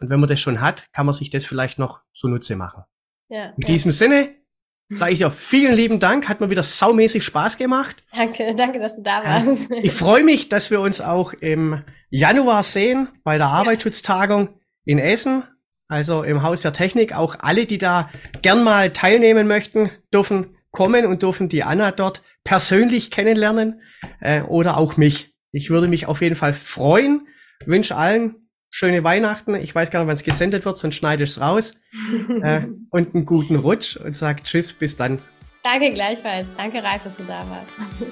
Und 0.00 0.10
wenn 0.10 0.20
man 0.20 0.28
das 0.28 0.40
schon 0.40 0.60
hat, 0.60 0.92
kann 0.92 1.06
man 1.06 1.14
sich 1.14 1.30
das 1.30 1.44
vielleicht 1.44 1.78
noch 1.78 2.00
zunutze 2.12 2.56
machen. 2.56 2.84
Ja, 3.28 3.46
In 3.56 3.62
ja. 3.62 3.66
diesem 3.66 3.92
Sinne, 3.92 4.30
sage 4.94 5.12
ich 5.12 5.18
dir 5.18 5.30
vielen 5.30 5.74
lieben 5.74 6.00
Dank, 6.00 6.28
hat 6.28 6.40
mir 6.40 6.50
wieder 6.50 6.62
saumäßig 6.62 7.24
Spaß 7.24 7.58
gemacht. 7.58 8.02
Danke, 8.14 8.54
danke, 8.54 8.78
dass 8.78 8.96
du 8.96 9.02
da 9.02 9.24
warst. 9.24 9.70
ich 9.82 9.92
freue 9.92 10.22
mich, 10.22 10.48
dass 10.48 10.70
wir 10.70 10.80
uns 10.80 11.00
auch 11.00 11.32
im 11.32 11.82
Januar 12.10 12.62
sehen 12.62 13.08
bei 13.24 13.36
der 13.36 13.48
Arbeitsschutztagung 13.48 14.60
in 14.84 14.98
Essen, 14.98 15.44
also 15.88 16.22
im 16.22 16.42
Haus 16.42 16.62
der 16.62 16.72
Technik. 16.72 17.14
Auch 17.14 17.36
alle, 17.40 17.66
die 17.66 17.78
da 17.78 18.10
gern 18.42 18.62
mal 18.62 18.90
teilnehmen 18.90 19.46
möchten, 19.46 19.90
dürfen 20.12 20.56
kommen 20.70 21.06
und 21.06 21.22
dürfen 21.22 21.48
die 21.48 21.64
Anna 21.64 21.90
dort 21.90 22.22
persönlich 22.44 23.10
kennenlernen 23.10 23.80
äh, 24.20 24.42
oder 24.42 24.76
auch 24.76 24.96
mich. 24.96 25.34
Ich 25.50 25.70
würde 25.70 25.88
mich 25.88 26.06
auf 26.06 26.20
jeden 26.20 26.36
Fall 26.36 26.52
freuen. 26.52 27.26
Wünsche 27.64 27.96
allen 27.96 28.45
schöne 28.70 29.04
Weihnachten. 29.04 29.54
Ich 29.54 29.74
weiß 29.74 29.90
gar 29.90 30.00
nicht, 30.00 30.08
wann 30.08 30.16
es 30.16 30.24
gesendet 30.24 30.64
wird, 30.64 30.78
sonst 30.78 30.96
schneide 30.96 31.24
ich 31.24 31.30
es 31.30 31.40
raus. 31.40 31.74
äh, 32.42 32.66
und 32.90 33.14
einen 33.14 33.26
guten 33.26 33.56
Rutsch 33.56 33.96
und 33.96 34.16
sage 34.16 34.42
Tschüss, 34.42 34.72
bis 34.72 34.96
dann. 34.96 35.18
Danke 35.62 35.90
gleichfalls. 35.90 36.46
Danke, 36.56 36.82
Ralf, 36.82 37.02
dass 37.02 37.16
du 37.16 37.24
da 37.24 37.44
warst. 37.50 37.72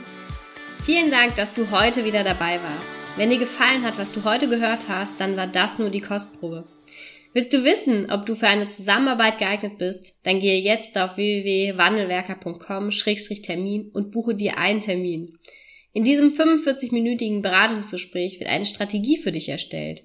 Vielen 0.84 1.10
Dank, 1.10 1.36
dass 1.36 1.54
du 1.54 1.70
heute 1.70 2.04
wieder 2.04 2.24
dabei 2.24 2.54
warst. 2.54 3.16
Wenn 3.16 3.30
dir 3.30 3.38
gefallen 3.38 3.84
hat, 3.84 3.96
was 3.96 4.10
du 4.10 4.24
heute 4.24 4.48
gehört 4.48 4.88
hast, 4.88 5.12
dann 5.18 5.36
war 5.36 5.46
das 5.46 5.78
nur 5.78 5.90
die 5.90 6.00
Kostprobe. 6.00 6.66
Willst 7.32 7.52
du 7.52 7.62
wissen, 7.64 8.10
ob 8.12 8.26
du 8.26 8.34
für 8.36 8.48
eine 8.48 8.68
Zusammenarbeit 8.68 9.38
geeignet 9.38 9.78
bist? 9.78 10.14
Dann 10.22 10.40
gehe 10.40 10.60
jetzt 10.60 10.96
auf 10.96 11.16
www.wandelwerker.com-termin 11.16 13.90
und 13.92 14.12
buche 14.12 14.34
dir 14.34 14.58
einen 14.58 14.80
Termin. 14.80 15.38
In 15.92 16.04
diesem 16.04 16.30
45-minütigen 16.30 17.40
Beratungsgespräch 17.40 18.40
wird 18.40 18.50
eine 18.50 18.64
Strategie 18.64 19.16
für 19.16 19.30
dich 19.32 19.48
erstellt. 19.48 20.04